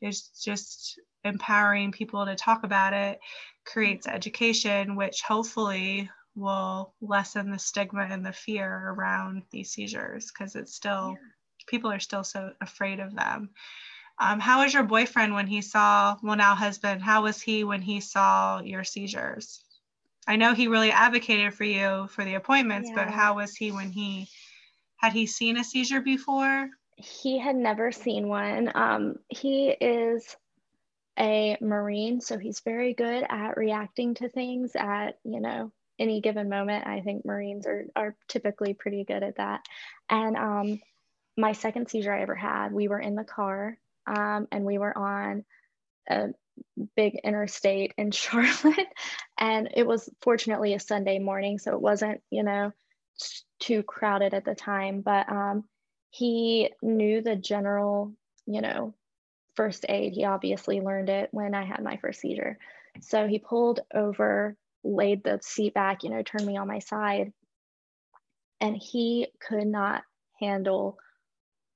is 0.01 0.29
just 0.43 0.99
empowering 1.23 1.91
people 1.91 2.25
to 2.25 2.35
talk 2.35 2.63
about 2.63 2.93
it 2.93 3.19
creates 3.65 4.07
education, 4.07 4.95
which 4.95 5.21
hopefully 5.21 6.09
will 6.35 6.93
lessen 7.01 7.51
the 7.51 7.59
stigma 7.59 8.07
and 8.09 8.25
the 8.25 8.33
fear 8.33 8.89
around 8.89 9.43
these 9.51 9.71
seizures 9.71 10.31
because 10.31 10.55
it's 10.55 10.73
still, 10.73 11.11
yeah. 11.11 11.27
people 11.67 11.91
are 11.91 11.99
still 11.99 12.23
so 12.23 12.51
afraid 12.61 12.99
of 12.99 13.15
them. 13.15 13.49
Um, 14.19 14.39
how 14.39 14.63
was 14.63 14.73
your 14.73 14.83
boyfriend 14.83 15.33
when 15.33 15.47
he 15.47 15.61
saw, 15.61 16.15
well, 16.21 16.35
now 16.35 16.55
husband, 16.55 17.01
how 17.01 17.23
was 17.23 17.41
he 17.41 17.63
when 17.63 17.81
he 17.81 17.99
saw 17.99 18.61
your 18.61 18.83
seizures? 18.83 19.63
I 20.27 20.35
know 20.35 20.53
he 20.53 20.67
really 20.67 20.91
advocated 20.91 21.53
for 21.53 21.63
you 21.63 22.07
for 22.09 22.23
the 22.23 22.35
appointments, 22.35 22.89
yeah. 22.89 22.95
but 22.95 23.13
how 23.13 23.35
was 23.35 23.55
he 23.55 23.71
when 23.71 23.89
he 23.89 24.29
had 24.97 25.13
he 25.13 25.25
seen 25.25 25.57
a 25.57 25.63
seizure 25.63 25.99
before? 25.99 26.69
He 26.95 27.37
had 27.37 27.55
never 27.55 27.91
seen 27.91 28.27
one. 28.27 28.71
Um, 28.73 29.17
he 29.27 29.69
is 29.69 30.35
a 31.19 31.57
Marine, 31.59 32.21
so 32.21 32.37
he's 32.37 32.61
very 32.61 32.93
good 32.93 33.25
at 33.29 33.57
reacting 33.57 34.13
to 34.15 34.29
things 34.29 34.71
at, 34.75 35.17
you 35.23 35.41
know, 35.41 35.71
any 35.99 36.21
given 36.21 36.49
moment. 36.49 36.87
I 36.87 37.01
think 37.01 37.25
Marines 37.25 37.65
are, 37.67 37.85
are 37.95 38.15
typically 38.27 38.73
pretty 38.73 39.03
good 39.03 39.23
at 39.23 39.37
that. 39.37 39.61
And 40.09 40.37
um, 40.37 40.81
my 41.37 41.53
second 41.53 41.89
seizure 41.89 42.13
I 42.13 42.21
ever 42.21 42.35
had, 42.35 42.71
we 42.71 42.87
were 42.87 42.99
in 42.99 43.15
the 43.15 43.23
car 43.23 43.77
um, 44.07 44.47
and 44.51 44.65
we 44.65 44.77
were 44.77 44.97
on 44.97 45.45
a 46.09 46.29
big 46.95 47.15
interstate 47.23 47.93
in 47.97 48.11
Charlotte. 48.11 48.87
and 49.37 49.69
it 49.75 49.85
was 49.85 50.09
fortunately 50.21 50.73
a 50.73 50.79
Sunday 50.79 51.19
morning, 51.19 51.59
so 51.59 51.73
it 51.73 51.81
wasn't, 51.81 52.21
you 52.29 52.43
know, 52.43 52.71
too 53.59 53.83
crowded 53.83 54.33
at 54.33 54.45
the 54.45 54.55
time. 54.55 55.01
But 55.01 55.31
um, 55.31 55.63
he 56.09 56.71
knew 56.81 57.21
the 57.21 57.35
general 57.35 58.13
you 58.45 58.61
know, 58.61 58.93
first 59.55 59.85
aid. 59.87 60.13
He 60.13 60.25
obviously 60.25 60.81
learned 60.81 61.09
it 61.09 61.29
when 61.31 61.53
I 61.55 61.65
had 61.65 61.83
my 61.83 61.97
first 61.97 62.19
seizure. 62.19 62.57
So 63.01 63.27
he 63.27 63.39
pulled 63.39 63.81
over, 63.93 64.55
laid 64.83 65.23
the 65.23 65.39
seat 65.43 65.73
back, 65.73 66.03
you 66.03 66.09
know, 66.09 66.21
turned 66.21 66.45
me 66.45 66.57
on 66.57 66.67
my 66.67 66.79
side. 66.79 67.31
And 68.61 68.77
he 68.77 69.27
could 69.39 69.67
not 69.67 70.03
handle 70.39 70.97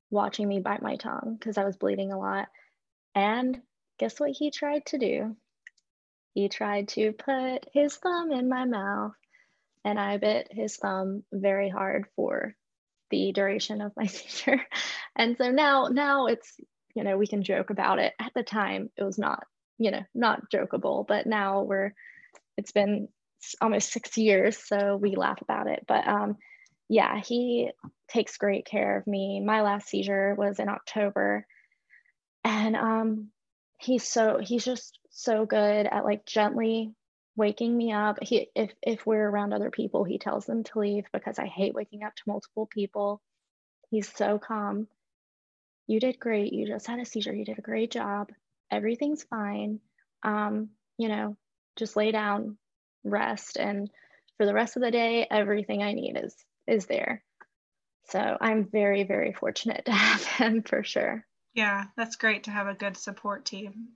watching 0.09 0.47
me 0.47 0.59
bite 0.59 0.81
my 0.81 0.95
tongue 0.95 1.35
because 1.37 1.57
I 1.57 1.65
was 1.65 1.77
bleeding 1.77 2.11
a 2.11 2.19
lot. 2.19 2.47
And 3.15 3.59
guess 3.97 4.19
what 4.19 4.31
he 4.31 4.51
tried 4.51 4.85
to 4.87 4.97
do? 4.97 5.35
He 6.33 6.49
tried 6.49 6.89
to 6.89 7.13
put 7.13 7.65
his 7.73 7.95
thumb 7.95 8.31
in 8.31 8.47
my 8.47 8.65
mouth, 8.65 9.13
and 9.83 9.99
I 9.99 10.17
bit 10.17 10.49
his 10.51 10.77
thumb 10.77 11.23
very 11.31 11.67
hard 11.69 12.05
for 12.15 12.55
the 13.09 13.31
duration 13.31 13.81
of 13.81 13.95
my 13.97 14.05
seizure. 14.07 14.61
And 15.15 15.35
so 15.37 15.49
now, 15.49 15.87
now 15.87 16.27
it's, 16.27 16.59
you 16.93 17.03
know, 17.03 17.17
we 17.17 17.27
can 17.27 17.43
joke 17.43 17.69
about 17.69 17.99
it. 17.99 18.13
At 18.19 18.33
the 18.35 18.43
time, 18.43 18.91
it 18.97 19.03
was 19.03 19.17
not, 19.17 19.45
you 19.79 19.91
know, 19.91 20.03
not 20.13 20.51
jokeable, 20.51 21.07
but 21.07 21.25
now 21.25 21.63
we're, 21.63 21.93
it's 22.57 22.71
been 22.71 23.07
almost 23.61 23.91
six 23.91 24.17
years, 24.17 24.57
so 24.57 24.97
we 24.97 25.15
laugh 25.15 25.41
about 25.41 25.67
it. 25.67 25.85
But 25.87 26.07
um, 26.07 26.37
yeah, 26.89 27.19
he 27.19 27.71
takes 28.09 28.37
great 28.37 28.65
care 28.65 28.97
of 28.97 29.07
me. 29.07 29.39
My 29.39 29.61
last 29.61 29.87
seizure 29.87 30.35
was 30.35 30.59
in 30.59 30.69
October, 30.69 31.45
and 32.43 32.75
um, 32.75 33.29
he's 33.77 34.07
so 34.07 34.39
he's 34.41 34.65
just 34.65 34.97
so 35.09 35.45
good 35.45 35.85
at 35.85 36.05
like 36.05 36.25
gently 36.25 36.93
waking 37.35 37.75
me 37.75 37.91
up. 37.91 38.17
He 38.21 38.49
if 38.55 38.71
if 38.81 39.05
we're 39.05 39.29
around 39.29 39.53
other 39.53 39.71
people, 39.71 40.03
he 40.03 40.17
tells 40.17 40.45
them 40.45 40.63
to 40.65 40.79
leave 40.79 41.05
because 41.13 41.39
I 41.39 41.45
hate 41.45 41.75
waking 41.75 42.03
up 42.03 42.15
to 42.15 42.23
multiple 42.27 42.67
people. 42.67 43.21
He's 43.89 44.11
so 44.13 44.39
calm. 44.39 44.87
You 45.85 45.99
did 46.01 46.19
great. 46.19 46.51
You 46.51 46.67
just 46.67 46.87
had 46.87 46.99
a 46.99 47.05
seizure. 47.05 47.33
You 47.33 47.45
did 47.45 47.59
a 47.59 47.61
great 47.61 47.91
job. 47.91 48.29
Everything's 48.69 49.23
fine. 49.23 49.79
Um, 50.23 50.69
you 50.97 51.07
know, 51.07 51.37
just 51.77 51.95
lay 51.95 52.11
down, 52.11 52.57
rest, 53.03 53.57
and 53.57 53.89
for 54.37 54.45
the 54.45 54.53
rest 54.53 54.75
of 54.75 54.81
the 54.81 54.91
day, 54.91 55.27
everything 55.29 55.81
I 55.81 55.93
need 55.93 56.17
is 56.17 56.35
is 56.67 56.85
there. 56.85 57.23
So 58.09 58.37
I'm 58.39 58.65
very, 58.65 59.03
very 59.03 59.33
fortunate 59.33 59.83
to 59.85 59.91
have 59.91 60.23
him 60.23 60.63
for 60.63 60.83
sure. 60.83 61.25
Yeah, 61.53 61.85
that's 61.95 62.15
great 62.15 62.43
to 62.43 62.51
have 62.51 62.67
a 62.67 62.73
good 62.73 62.97
support 62.97 63.45
team 63.45 63.89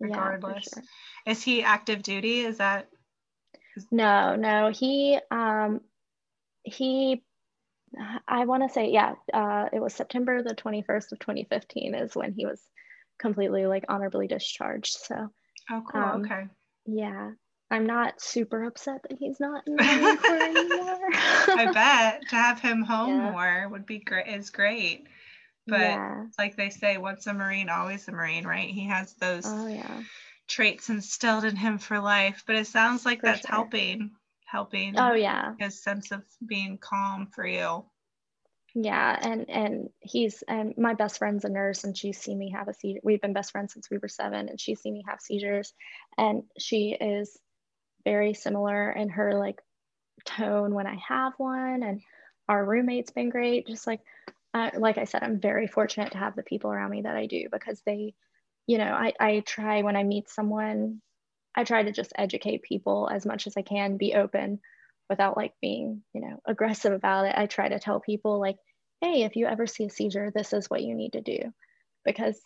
regardless. 0.00 0.64
Yeah, 0.66 0.80
sure. 0.80 1.32
Is 1.32 1.42
he 1.42 1.62
active 1.62 2.02
duty? 2.02 2.40
Is 2.40 2.58
that 2.58 2.88
No, 3.90 4.36
no. 4.36 4.70
He 4.70 5.18
um 5.30 5.80
he 6.62 7.22
I 8.26 8.46
want 8.46 8.62
to 8.62 8.72
say 8.72 8.90
yeah, 8.90 9.14
uh 9.32 9.68
it 9.72 9.80
was 9.80 9.94
September 9.94 10.42
the 10.42 10.54
21st 10.54 11.12
of 11.12 11.18
2015 11.18 11.94
is 11.94 12.16
when 12.16 12.32
he 12.32 12.46
was 12.46 12.60
completely 13.18 13.66
like 13.66 13.84
honorably 13.88 14.26
discharged. 14.26 14.96
So 15.04 15.28
Oh 15.70 15.82
cool. 15.90 16.02
Um, 16.02 16.24
okay. 16.24 16.44
Yeah. 16.86 17.32
I'm 17.70 17.86
not 17.86 18.20
super 18.20 18.64
upset 18.64 19.02
that 19.02 19.18
he's 19.18 19.40
not 19.40 19.66
in 19.66 19.76
the 19.76 19.82
Marine 19.82 20.56
anymore. 20.56 21.08
I 21.12 21.70
bet 21.74 22.28
to 22.28 22.36
have 22.36 22.60
him 22.60 22.82
home 22.82 23.18
yeah. 23.18 23.30
more 23.30 23.68
would 23.68 23.86
be 23.86 23.98
great 23.98 24.28
is 24.28 24.50
great. 24.50 25.06
But 25.66 25.80
yeah. 25.80 26.24
like 26.38 26.56
they 26.56 26.68
say, 26.68 26.98
once 26.98 27.26
a 27.26 27.32
Marine, 27.32 27.70
always 27.70 28.06
a 28.06 28.12
Marine, 28.12 28.46
right? 28.46 28.68
He 28.68 28.86
has 28.88 29.14
those 29.14 29.44
oh, 29.46 29.66
yeah. 29.66 30.02
traits 30.46 30.90
instilled 30.90 31.44
in 31.44 31.56
him 31.56 31.78
for 31.78 31.98
life. 32.00 32.44
But 32.46 32.56
it 32.56 32.66
sounds 32.66 33.06
like 33.06 33.20
for 33.20 33.26
that's 33.26 33.46
sure. 33.46 33.54
helping, 33.54 34.10
helping. 34.44 34.98
Oh 34.98 35.14
yeah. 35.14 35.54
His 35.58 35.82
sense 35.82 36.12
of 36.12 36.22
being 36.46 36.76
calm 36.76 37.28
for 37.34 37.46
you. 37.46 37.84
Yeah, 38.74 39.16
and 39.22 39.48
and 39.48 39.88
he's 40.00 40.42
and 40.48 40.74
my 40.76 40.94
best 40.94 41.18
friend's 41.18 41.44
a 41.44 41.48
nurse, 41.48 41.84
and 41.84 41.96
she's 41.96 42.18
seen 42.18 42.38
me 42.38 42.50
have 42.50 42.66
a 42.68 42.74
seizure. 42.74 43.00
We've 43.04 43.20
been 43.20 43.32
best 43.32 43.52
friends 43.52 43.72
since 43.72 43.88
we 43.88 43.98
were 43.98 44.08
seven, 44.08 44.48
and 44.48 44.60
she's 44.60 44.80
seen 44.80 44.94
me 44.94 45.04
have 45.06 45.20
seizures, 45.20 45.72
and 46.18 46.42
she 46.58 46.96
is 47.00 47.38
very 48.04 48.34
similar 48.34 48.90
in 48.92 49.10
her 49.10 49.34
like 49.34 49.60
tone 50.24 50.74
when 50.74 50.86
I 50.88 50.96
have 51.08 51.34
one, 51.38 51.82
and 51.84 52.02
our 52.48 52.64
roommate's 52.64 53.12
been 53.12 53.30
great. 53.30 53.68
Just 53.68 53.86
like 53.86 54.00
uh, 54.54 54.70
like 54.76 54.98
I 54.98 55.04
said, 55.04 55.22
I'm 55.22 55.40
very 55.40 55.68
fortunate 55.68 56.12
to 56.12 56.18
have 56.18 56.36
the 56.36 56.42
people 56.42 56.72
around 56.72 56.90
me 56.90 57.02
that 57.02 57.16
I 57.16 57.26
do 57.26 57.48
because 57.52 57.80
they, 57.86 58.14
you 58.66 58.78
know, 58.78 58.92
I, 58.92 59.12
I 59.20 59.40
try 59.40 59.82
when 59.82 59.96
I 59.96 60.04
meet 60.04 60.30
someone, 60.30 61.00
I 61.54 61.64
try 61.64 61.82
to 61.84 61.92
just 61.92 62.12
educate 62.16 62.62
people 62.62 63.08
as 63.12 63.26
much 63.26 63.46
as 63.46 63.56
I 63.56 63.62
can, 63.62 63.96
be 63.98 64.14
open 64.14 64.60
without 65.08 65.36
like 65.36 65.52
being, 65.60 66.02
you 66.12 66.20
know, 66.20 66.40
aggressive 66.46 66.92
about 66.92 67.26
it. 67.26 67.34
I 67.36 67.46
try 67.46 67.68
to 67.68 67.78
tell 67.78 68.00
people, 68.00 68.40
like, 68.40 68.56
hey, 69.00 69.22
if 69.22 69.36
you 69.36 69.46
ever 69.46 69.66
see 69.66 69.84
a 69.84 69.90
seizure, 69.90 70.30
this 70.34 70.52
is 70.52 70.70
what 70.70 70.82
you 70.82 70.94
need 70.94 71.12
to 71.12 71.20
do 71.20 71.52
because 72.04 72.40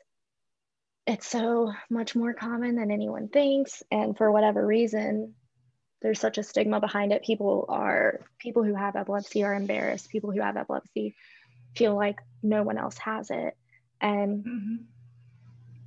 it's 1.06 1.26
so 1.26 1.72
much 1.90 2.14
more 2.14 2.34
common 2.34 2.76
than 2.76 2.90
anyone 2.90 3.28
thinks. 3.28 3.82
And 3.90 4.16
for 4.16 4.30
whatever 4.30 4.64
reason, 4.64 5.34
there's 6.02 6.20
such 6.20 6.38
a 6.38 6.42
stigma 6.42 6.80
behind 6.80 7.12
it. 7.12 7.24
People 7.24 7.64
are, 7.68 8.20
people 8.38 8.62
who 8.62 8.74
have 8.74 8.94
epilepsy 8.94 9.42
are 9.42 9.54
embarrassed. 9.54 10.10
People 10.10 10.30
who 10.32 10.40
have 10.40 10.56
epilepsy 10.56 11.16
feel 11.76 11.96
like 11.96 12.20
no 12.42 12.62
one 12.62 12.78
else 12.78 12.98
has 12.98 13.30
it 13.30 13.56
and 14.00 14.44
mm-hmm. 14.44 14.76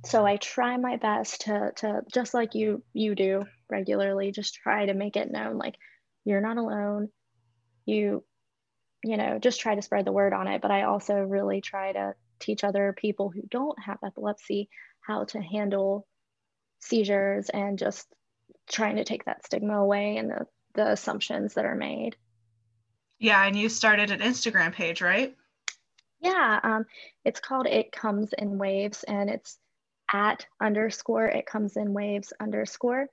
so 0.04 0.24
i 0.26 0.36
try 0.36 0.76
my 0.76 0.96
best 0.96 1.42
to 1.42 1.72
to 1.76 2.02
just 2.12 2.34
like 2.34 2.54
you 2.54 2.82
you 2.92 3.14
do 3.14 3.44
regularly 3.70 4.30
just 4.30 4.54
try 4.54 4.86
to 4.86 4.94
make 4.94 5.16
it 5.16 5.30
known 5.30 5.58
like 5.58 5.76
you're 6.24 6.40
not 6.40 6.58
alone. 6.58 7.08
You 7.86 8.24
you 9.04 9.16
know 9.16 9.38
just 9.38 9.60
try 9.60 9.74
to 9.74 9.82
spread 9.82 10.04
the 10.04 10.12
word 10.12 10.32
on 10.32 10.48
it. 10.48 10.62
But 10.62 10.70
i 10.70 10.82
also 10.82 11.14
really 11.14 11.60
try 11.60 11.92
to 11.92 12.14
teach 12.38 12.64
other 12.64 12.94
people 12.96 13.30
who 13.30 13.42
don't 13.50 13.78
have 13.82 13.98
epilepsy 14.04 14.68
how 15.00 15.24
to 15.24 15.40
handle 15.40 16.06
seizures 16.80 17.48
and 17.48 17.78
just 17.78 18.06
trying 18.70 18.96
to 18.96 19.04
take 19.04 19.24
that 19.24 19.44
stigma 19.44 19.78
away 19.78 20.16
and 20.16 20.30
the, 20.30 20.46
the 20.74 20.90
assumptions 20.90 21.54
that 21.54 21.64
are 21.64 21.74
made. 21.74 22.16
Yeah 23.18 23.44
and 23.44 23.56
you 23.56 23.68
started 23.68 24.10
an 24.10 24.20
instagram 24.20 24.72
page 24.72 25.00
right? 25.00 25.36
Yeah, 26.22 26.60
um, 26.62 26.86
it's 27.24 27.40
called 27.40 27.66
It 27.66 27.90
Comes 27.90 28.32
in 28.32 28.56
Waves 28.56 29.02
and 29.02 29.28
it's 29.28 29.58
at 30.12 30.46
underscore 30.60 31.26
It 31.26 31.46
Comes 31.46 31.76
in 31.76 31.92
Waves 31.92 32.32
underscore, 32.38 33.08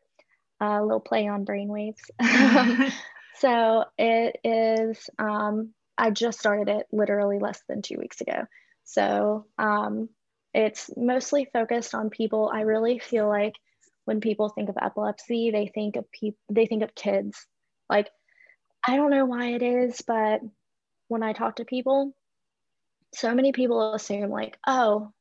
a 0.60 0.82
little 0.82 1.00
play 1.00 1.28
on 1.28 1.46
brainwaves. 1.46 2.00
so 3.40 3.86
it 3.98 4.40
is, 4.44 5.10
um, 5.18 5.74
I 5.98 6.12
just 6.12 6.40
started 6.40 6.70
it 6.70 6.88
literally 6.92 7.40
less 7.40 7.62
than 7.68 7.82
two 7.82 7.98
weeks 7.98 8.22
ago. 8.22 8.46
So 8.84 9.46
um, 9.58 10.10
it's 10.54 10.90
mostly 10.98 11.48
focused 11.52 11.94
on 11.94 12.10
people. 12.10 12.52
I 12.54 12.62
really 12.62 13.00
feel 13.00 13.28
like 13.28 13.56
when 14.06 14.22
people 14.22 14.50
think 14.50 14.70
of 14.70 14.78
epilepsy, 14.82 15.52
they 15.52 15.68
think 15.68 15.96
of 15.96 16.12
people, 16.12 16.40
they 16.50 16.66
think 16.66 16.84
of 16.84 16.96
kids. 16.96 17.46
Like, 17.90 18.10
I 18.86 18.96
don't 18.96 19.12
know 19.12 19.26
why 19.26 19.50
it 19.50 19.62
is, 19.62 20.02
but 20.06 20.42
when 21.08 21.22
I 21.22 21.34
talk 21.34 21.58
to 21.58 21.66
people, 21.66 22.14
so 23.14 23.34
many 23.34 23.52
people 23.52 23.94
assume 23.94 24.30
like 24.30 24.58
oh 24.68 25.12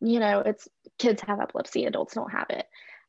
you 0.00 0.20
know 0.20 0.40
it's 0.40 0.68
kids 0.98 1.22
have 1.26 1.40
epilepsy 1.40 1.84
adults 1.86 2.14
don't 2.14 2.30
have 2.30 2.46
it 2.50 2.66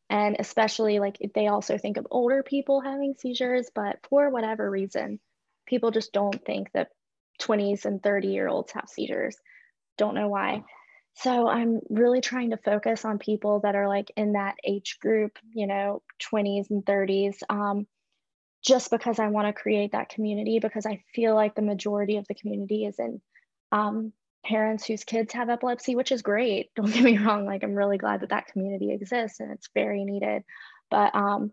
and 0.10 0.36
especially 0.40 1.00
like 1.00 1.18
they 1.34 1.48
also 1.48 1.78
think 1.78 1.98
of 1.98 2.08
older 2.12 2.44
people 2.44 2.82
having 2.82 3.16
seizures 3.18 3.70
but 3.74 3.98
for 4.10 4.30
whatever 4.30 4.70
reason 4.70 5.20
people 5.66 5.92
just 5.92 6.14
don't 6.14 6.44
think 6.46 6.72
that 6.74 6.90
20s 7.42 7.86
and 7.86 8.02
30 8.02 8.28
year 8.30 8.48
olds 8.48 8.72
have 8.74 8.90
seizures. 8.90 9.38
Don't 9.98 10.16
know 10.16 10.28
why. 10.28 10.64
So 11.18 11.48
i'm 11.48 11.80
really 11.90 12.20
trying 12.20 12.50
to 12.50 12.58
focus 12.58 13.06
on 13.06 13.20
people 13.20 13.62
that 13.62 13.76
are 13.76 13.88
like 13.88 14.12
in 14.18 14.34
that 14.34 14.56
age 14.66 14.98
group 15.00 15.40
you 15.54 15.66
know 15.66 16.02
20s 16.30 16.70
and 16.70 16.86
30s 16.86 17.38
um, 17.50 17.88
just 18.62 18.92
because 18.92 19.18
i 19.18 19.30
want 19.30 19.48
to 19.48 19.54
create 19.54 19.94
that 19.94 20.10
community 20.10 20.60
because 20.60 20.86
i 20.86 21.02
feel 21.14 21.34
like 21.34 21.56
the 21.56 21.62
majority 21.62 22.18
of 22.18 22.28
the 22.28 22.34
community 22.34 22.84
is 22.84 23.00
in 23.00 23.22
um, 23.72 24.12
parents 24.46 24.86
whose 24.86 25.04
kids 25.04 25.34
have 25.34 25.50
epilepsy, 25.50 25.96
which 25.96 26.12
is 26.12 26.22
great. 26.22 26.70
Don't 26.76 26.94
get 26.94 27.04
me 27.04 27.18
wrong. 27.18 27.46
Like, 27.46 27.64
I'm 27.64 27.76
really 27.76 27.98
glad 27.98 28.22
that 28.22 28.30
that 28.30 28.48
community 28.48 28.92
exists 28.92 29.40
and 29.40 29.52
it's 29.52 29.70
very 29.74 30.06
needed. 30.06 30.44
But 30.90 31.16
um, 31.16 31.52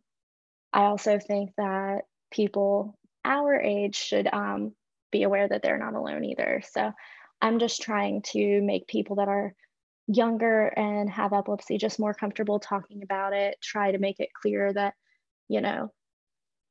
I 0.73 0.83
also 0.83 1.19
think 1.19 1.51
that 1.57 2.03
people 2.31 2.99
our 3.25 3.61
age 3.61 3.97
should 3.97 4.29
um, 4.33 4.73
be 5.11 5.23
aware 5.23 5.49
that 5.49 5.63
they're 5.63 5.79
not 5.79 5.95
alone 5.95 6.25
either. 6.25 6.63
So 6.73 6.93
I'm 7.41 7.59
just 7.59 7.83
trying 7.83 8.23
to 8.33 8.61
make 8.63 8.89
people 8.89 9.17
that 9.17 9.29
are 9.29 9.55
younger 10.09 10.67
and 10.67 11.09
have 11.09 11.33
epilepsy 11.33 11.79
just 11.79 12.01
more 12.01 12.15
comfortable 12.15 12.59
talking 12.59 13.03
about 13.03 13.33
it, 13.33 13.59
try 13.63 13.93
to 13.93 13.99
make 13.99 14.19
it 14.19 14.31
clear 14.41 14.73
that, 14.73 14.95
you 15.49 15.61
know, 15.61 15.93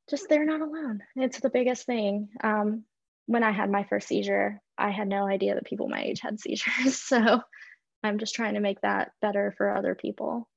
just 0.09 0.27
they're 0.27 0.45
not 0.45 0.61
alone. 0.61 1.01
It's 1.15 1.39
the 1.39 1.49
biggest 1.49 1.85
thing. 1.85 2.29
Um, 2.43 2.83
when 3.27 3.43
I 3.43 3.51
had 3.51 3.71
my 3.71 3.83
first 3.83 4.07
seizure, 4.07 4.59
I 4.81 4.89
had 4.89 5.07
no 5.07 5.27
idea 5.27 5.55
that 5.55 5.65
people 5.65 5.87
my 5.87 6.01
age 6.01 6.21
had 6.21 6.39
seizures. 6.39 6.95
So 7.01 7.41
I'm 8.03 8.17
just 8.17 8.35
trying 8.35 8.55
to 8.55 8.59
make 8.59 8.81
that 8.81 9.11
better 9.21 9.53
for 9.57 9.75
other 9.75 9.95
people. 9.95 10.47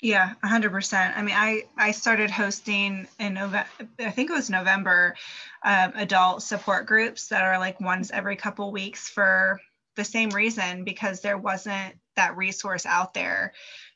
Yeah, 0.00 0.34
100%. 0.44 1.16
I 1.16 1.22
mean, 1.22 1.34
I, 1.34 1.64
I 1.76 1.92
started 1.92 2.30
hosting 2.30 3.08
in 3.18 3.34
November, 3.34 3.66
I 3.98 4.10
think 4.10 4.30
it 4.30 4.34
was 4.34 4.50
November, 4.50 5.16
um, 5.64 5.92
adult 5.94 6.42
support 6.42 6.86
groups 6.86 7.28
that 7.28 7.42
are 7.42 7.58
like 7.58 7.80
once 7.80 8.10
every 8.10 8.36
couple 8.36 8.70
weeks 8.70 9.08
for 9.08 9.58
the 9.96 10.04
same 10.04 10.30
reason 10.30 10.84
because 10.84 11.22
there 11.22 11.38
wasn't 11.38 11.96
that 12.14 12.36
resource 12.36 12.84
out 12.84 13.14
there. 13.14 13.54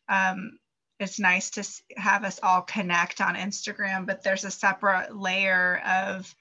Um, 0.08 0.58
it's 0.98 1.18
nice 1.18 1.50
to 1.50 1.66
have 1.96 2.24
us 2.24 2.40
all 2.42 2.62
connect 2.62 3.20
on 3.20 3.34
Instagram, 3.34 4.06
but 4.06 4.22
there's 4.22 4.44
a 4.44 4.50
separate 4.50 5.14
layer 5.14 5.82
of 5.86 6.34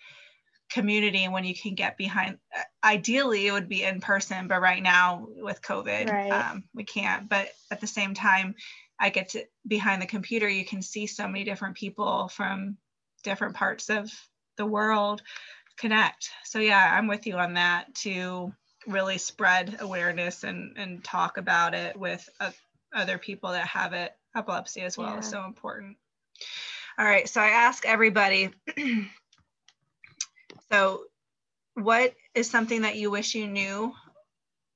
community 0.70 1.28
when 1.28 1.44
you 1.44 1.56
can 1.56 1.74
get 1.74 1.98
behind 1.98 2.38
ideally 2.84 3.48
it 3.48 3.52
would 3.52 3.68
be 3.68 3.84
in 3.84 4.00
person 4.00 4.48
but 4.48 4.62
right 4.62 4.84
now 4.84 5.28
with 5.38 5.62
covid 5.62 6.10
right. 6.10 6.32
um, 6.32 6.64
we 6.76 6.84
can't 6.84 7.28
but 7.28 7.50
at 7.72 7.82
the 7.82 7.88
same 7.88 8.14
time 8.14 8.54
i 9.00 9.10
get 9.10 9.30
to 9.30 9.44
behind 9.68 10.02
the 10.02 10.08
computer 10.08 10.48
you 10.48 10.64
can 10.64 10.82
see 10.82 11.08
so 11.08 11.28
many 11.28 11.44
different 11.44 11.76
people 11.76 12.28
from 12.28 12.78
different 13.24 13.56
parts 13.56 13.90
of 13.90 14.12
the 14.58 14.66
world 14.66 15.24
connect 15.78 16.30
so 16.44 16.60
yeah 16.60 16.96
i'm 16.96 17.08
with 17.08 17.26
you 17.26 17.36
on 17.36 17.56
that 17.56 17.94
to 17.96 18.54
really 18.88 19.18
spread 19.18 19.78
awareness 19.80 20.44
and 20.44 20.78
and 20.78 21.04
talk 21.04 21.38
about 21.38 21.74
it 21.74 21.98
with 21.98 22.28
uh, 22.40 22.52
other 22.94 23.18
people 23.18 23.52
that 23.52 23.68
have 23.68 23.94
it 23.94 24.12
epilepsy 24.36 24.82
as 24.82 24.98
well 24.98 25.10
yeah. 25.10 25.20
is 25.20 25.28
so 25.28 25.46
important 25.46 25.98
all 27.00 27.06
right 27.06 27.28
so 27.28 27.42
i 27.42 27.48
ask 27.48 27.86
everybody 27.86 28.50
So, 30.72 31.06
what 31.74 32.14
is 32.36 32.50
something 32.50 32.82
that 32.82 32.98
you 32.98 33.10
wish 33.10 33.36
you 33.36 33.48
knew? 33.48 33.94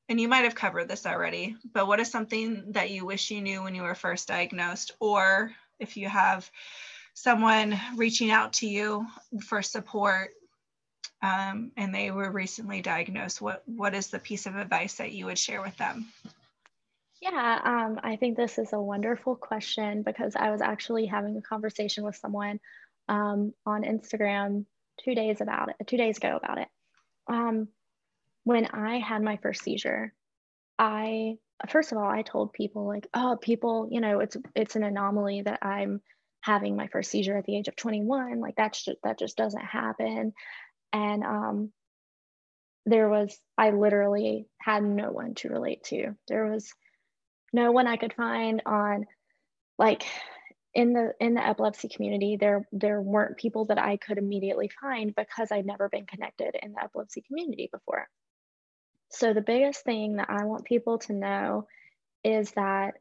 And 0.09 0.19
you 0.19 0.27
might 0.27 0.43
have 0.43 0.55
covered 0.55 0.89
this 0.89 1.05
already, 1.05 1.55
but 1.73 1.87
what 1.87 1.99
is 1.99 2.11
something 2.11 2.73
that 2.73 2.91
you 2.91 3.05
wish 3.05 3.31
you 3.31 3.41
knew 3.41 3.63
when 3.63 3.73
you 3.73 3.83
were 3.83 3.95
first 3.95 4.27
diagnosed? 4.27 4.91
Or 4.99 5.51
if 5.79 5.95
you 5.95 6.09
have 6.09 6.49
someone 7.13 7.79
reaching 7.95 8.29
out 8.29 8.53
to 8.53 8.67
you 8.67 9.07
for 9.41 9.61
support 9.61 10.31
um, 11.21 11.71
and 11.77 11.95
they 11.95 12.11
were 12.11 12.29
recently 12.31 12.81
diagnosed, 12.81 13.41
what, 13.41 13.63
what 13.65 13.93
is 13.93 14.07
the 14.07 14.19
piece 14.19 14.45
of 14.45 14.55
advice 14.57 14.95
that 14.95 15.13
you 15.13 15.25
would 15.25 15.39
share 15.39 15.61
with 15.61 15.77
them? 15.77 16.05
Yeah, 17.21 17.59
um, 17.63 17.99
I 18.03 18.17
think 18.17 18.35
this 18.35 18.57
is 18.57 18.73
a 18.73 18.79
wonderful 18.79 19.37
question 19.37 20.03
because 20.03 20.35
I 20.35 20.51
was 20.51 20.59
actually 20.61 21.05
having 21.05 21.37
a 21.37 21.41
conversation 21.41 22.03
with 22.03 22.17
someone 22.17 22.59
um, 23.07 23.53
on 23.65 23.83
Instagram 23.83 24.65
two 25.03 25.15
days 25.15 25.41
about 25.41 25.69
it, 25.69 25.87
two 25.87 25.97
days 25.97 26.17
ago 26.17 26.39
about 26.41 26.57
it. 26.57 26.67
Um, 27.27 27.67
when 28.43 28.65
I 28.67 28.99
had 28.99 29.21
my 29.21 29.37
first 29.37 29.63
seizure, 29.63 30.13
I 30.77 31.37
first 31.69 31.91
of 31.91 31.97
all 31.97 32.09
I 32.09 32.23
told 32.23 32.53
people 32.53 32.87
like, 32.87 33.07
oh, 33.13 33.37
people, 33.41 33.87
you 33.91 34.01
know, 34.01 34.19
it's 34.19 34.37
it's 34.55 34.75
an 34.75 34.83
anomaly 34.83 35.43
that 35.43 35.59
I'm 35.61 36.01
having 36.41 36.75
my 36.75 36.87
first 36.87 37.09
seizure 37.09 37.37
at 37.37 37.45
the 37.45 37.57
age 37.57 37.69
of 37.69 37.75
21. 37.75 38.39
Like 38.39 38.55
that's 38.55 38.83
just 38.83 38.97
that 39.03 39.19
just 39.19 39.37
doesn't 39.37 39.63
happen. 39.63 40.33
And 40.91 41.23
um, 41.23 41.71
there 42.85 43.09
was 43.09 43.37
I 43.57 43.71
literally 43.71 44.47
had 44.59 44.83
no 44.83 45.11
one 45.11 45.35
to 45.35 45.49
relate 45.49 45.83
to. 45.85 46.15
There 46.27 46.45
was 46.45 46.73
no 47.53 47.71
one 47.71 47.87
I 47.87 47.97
could 47.97 48.13
find 48.13 48.61
on 48.65 49.05
like 49.77 50.05
in 50.73 50.93
the 50.93 51.13
in 51.19 51.35
the 51.35 51.45
epilepsy 51.45 51.87
community 51.87 52.35
there 52.35 52.67
there 52.71 53.01
weren't 53.01 53.37
people 53.37 53.65
that 53.65 53.77
i 53.77 53.97
could 53.97 54.17
immediately 54.17 54.69
find 54.81 55.13
because 55.15 55.51
i'd 55.51 55.65
never 55.65 55.87
been 55.89 56.05
connected 56.05 56.55
in 56.61 56.73
the 56.73 56.83
epilepsy 56.83 57.21
community 57.21 57.69
before. 57.71 58.07
So 59.09 59.33
the 59.33 59.41
biggest 59.41 59.83
thing 59.83 60.15
that 60.15 60.29
i 60.29 60.45
want 60.45 60.65
people 60.65 60.97
to 60.99 61.13
know 61.13 61.67
is 62.23 62.51
that 62.51 62.95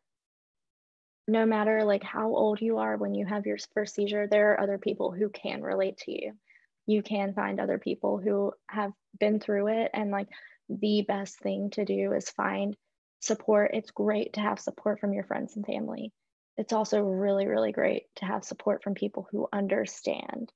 no 1.29 1.47
matter 1.47 1.85
like 1.85 2.03
how 2.03 2.29
old 2.29 2.61
you 2.61 2.79
are 2.79 2.97
when 2.97 3.15
you 3.15 3.25
have 3.25 3.47
your 3.47 3.59
first 3.75 3.95
seizure 3.95 4.27
there 4.27 4.53
are 4.53 4.61
other 4.61 4.79
people 4.79 5.13
who 5.13 5.29
can 5.31 5.63
relate 5.63 5.97
to 5.99 6.13
you. 6.13 6.33
You 6.87 7.03
can 7.03 7.33
find 7.33 7.61
other 7.61 7.79
people 7.79 8.19
who 8.19 8.53
have 8.69 8.93
been 9.19 9.39
through 9.39 9.69
it 9.69 9.91
and 9.95 10.11
like 10.11 10.29
the 10.69 11.05
best 11.07 11.39
thing 11.39 11.71
to 11.71 11.85
do 11.85 12.13
is 12.13 12.29
find 12.31 12.77
support. 13.21 13.71
It's 13.73 13.93
great 13.93 14.35
to 14.35 14.41
have 14.41 14.59
support 14.59 14.99
from 14.99 15.13
your 15.13 15.25
friends 15.25 15.55
and 15.57 15.65
family 15.65 16.13
it's 16.57 16.73
also 16.73 17.01
really, 17.01 17.47
really 17.47 17.73
great 17.73 18.05
to 18.17 18.25
have 18.25 18.45
support 18.45 18.83
from 18.83 18.95
people 18.95 19.27
who 19.31 19.49
understand. 19.53 20.53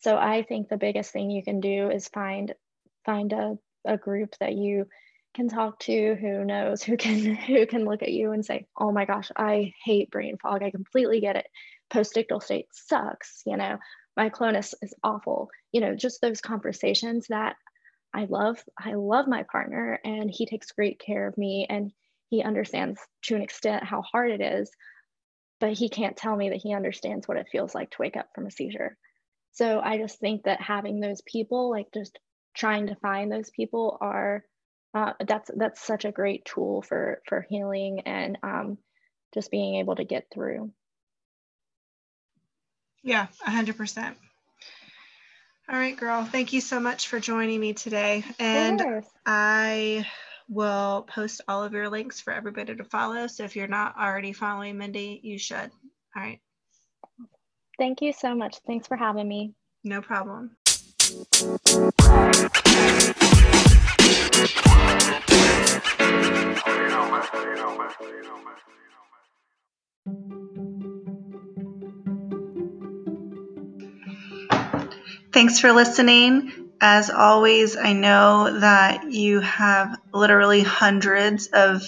So 0.00 0.16
I 0.16 0.42
think 0.42 0.68
the 0.68 0.76
biggest 0.76 1.12
thing 1.12 1.30
you 1.30 1.42
can 1.42 1.60
do 1.60 1.90
is 1.90 2.08
find 2.08 2.54
find 3.04 3.32
a, 3.32 3.58
a 3.84 3.96
group 3.96 4.34
that 4.40 4.54
you 4.54 4.86
can 5.34 5.48
talk 5.48 5.78
to 5.80 6.16
who 6.20 6.44
knows 6.44 6.82
who 6.84 6.96
can 6.96 7.34
who 7.34 7.66
can 7.66 7.84
look 7.84 8.02
at 8.02 8.12
you 8.12 8.32
and 8.32 8.44
say, 8.44 8.66
oh 8.76 8.92
my 8.92 9.04
gosh, 9.04 9.30
I 9.36 9.72
hate 9.84 10.10
brain 10.10 10.36
fog. 10.42 10.62
I 10.62 10.70
completely 10.70 11.20
get 11.20 11.36
it. 11.36 11.46
Postictal 11.92 12.42
state 12.42 12.66
sucks, 12.72 13.42
you 13.46 13.56
know, 13.56 13.78
myoclonus 14.18 14.74
is 14.82 14.94
awful. 15.02 15.48
You 15.72 15.80
know, 15.80 15.94
just 15.94 16.20
those 16.20 16.40
conversations 16.40 17.28
that 17.28 17.56
I 18.14 18.24
love. 18.24 18.62
I 18.78 18.94
love 18.94 19.28
my 19.28 19.44
partner 19.44 20.00
and 20.04 20.30
he 20.30 20.46
takes 20.46 20.72
great 20.72 20.98
care 20.98 21.26
of 21.28 21.38
me 21.38 21.66
and 21.68 21.92
he 22.28 22.42
understands 22.42 23.00
to 23.24 23.34
an 23.34 23.42
extent 23.42 23.84
how 23.84 24.02
hard 24.02 24.30
it 24.30 24.40
is, 24.40 24.70
but 25.60 25.72
he 25.72 25.88
can't 25.88 26.16
tell 26.16 26.36
me 26.36 26.50
that 26.50 26.60
he 26.62 26.74
understands 26.74 27.26
what 27.26 27.38
it 27.38 27.48
feels 27.50 27.74
like 27.74 27.90
to 27.90 27.96
wake 28.00 28.16
up 28.16 28.28
from 28.34 28.46
a 28.46 28.50
seizure. 28.50 28.96
So 29.52 29.80
I 29.80 29.98
just 29.98 30.20
think 30.20 30.44
that 30.44 30.60
having 30.60 31.00
those 31.00 31.22
people, 31.22 31.70
like 31.70 31.86
just 31.92 32.18
trying 32.54 32.88
to 32.88 32.96
find 32.96 33.30
those 33.30 33.50
people, 33.50 33.98
are 34.00 34.44
uh, 34.94 35.12
that's 35.26 35.50
that's 35.56 35.84
such 35.84 36.04
a 36.04 36.12
great 36.12 36.44
tool 36.44 36.82
for 36.82 37.20
for 37.26 37.46
healing 37.48 38.00
and 38.06 38.38
um, 38.42 38.78
just 39.34 39.50
being 39.50 39.76
able 39.76 39.96
to 39.96 40.04
get 40.04 40.26
through. 40.32 40.70
Yeah, 43.02 43.26
hundred 43.40 43.76
percent. 43.76 44.16
All 45.70 45.78
right, 45.78 45.96
girl. 45.96 46.24
Thank 46.24 46.52
you 46.52 46.60
so 46.60 46.80
much 46.80 47.08
for 47.08 47.20
joining 47.20 47.60
me 47.60 47.74
today. 47.74 48.24
And 48.38 48.82
I 49.26 50.06
will 50.48 51.02
post 51.02 51.42
all 51.46 51.62
of 51.62 51.72
your 51.72 51.88
links 51.88 52.20
for 52.20 52.32
everybody 52.32 52.74
to 52.74 52.84
follow. 52.84 53.26
So 53.26 53.44
if 53.44 53.54
you're 53.54 53.68
not 53.68 53.96
already 53.98 54.32
following 54.32 54.78
Mindy, 54.78 55.20
you 55.22 55.38
should. 55.38 55.70
All 56.16 56.22
right. 56.22 56.40
Thank 57.78 58.02
you 58.02 58.12
so 58.12 58.34
much. 58.34 58.58
Thanks 58.66 58.86
for 58.86 58.96
having 58.96 59.28
me. 59.28 59.54
No 59.84 60.00
problem. 60.00 60.56
Thanks 75.32 75.60
for 75.60 75.72
listening. 75.72 76.67
As 76.80 77.10
always, 77.10 77.76
I 77.76 77.92
know 77.92 78.60
that 78.60 79.10
you 79.10 79.40
have 79.40 79.98
literally 80.12 80.62
hundreds 80.62 81.48
of 81.48 81.82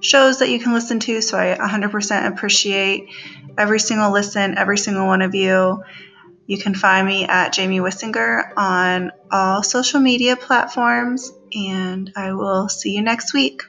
shows 0.00 0.38
that 0.38 0.50
you 0.50 0.60
can 0.60 0.72
listen 0.72 1.00
to, 1.00 1.20
so 1.20 1.36
I 1.36 1.56
100% 1.58 2.32
appreciate 2.32 3.08
every 3.58 3.80
single 3.80 4.12
listen, 4.12 4.56
every 4.56 4.78
single 4.78 5.06
one 5.06 5.22
of 5.22 5.34
you. 5.34 5.82
You 6.46 6.58
can 6.58 6.74
find 6.74 7.04
me 7.06 7.24
at 7.24 7.52
Jamie 7.52 7.80
Wissinger 7.80 8.52
on 8.56 9.10
all 9.32 9.64
social 9.64 9.98
media 9.98 10.36
platforms, 10.36 11.32
and 11.52 12.12
I 12.14 12.34
will 12.34 12.68
see 12.68 12.94
you 12.94 13.02
next 13.02 13.34
week. 13.34 13.64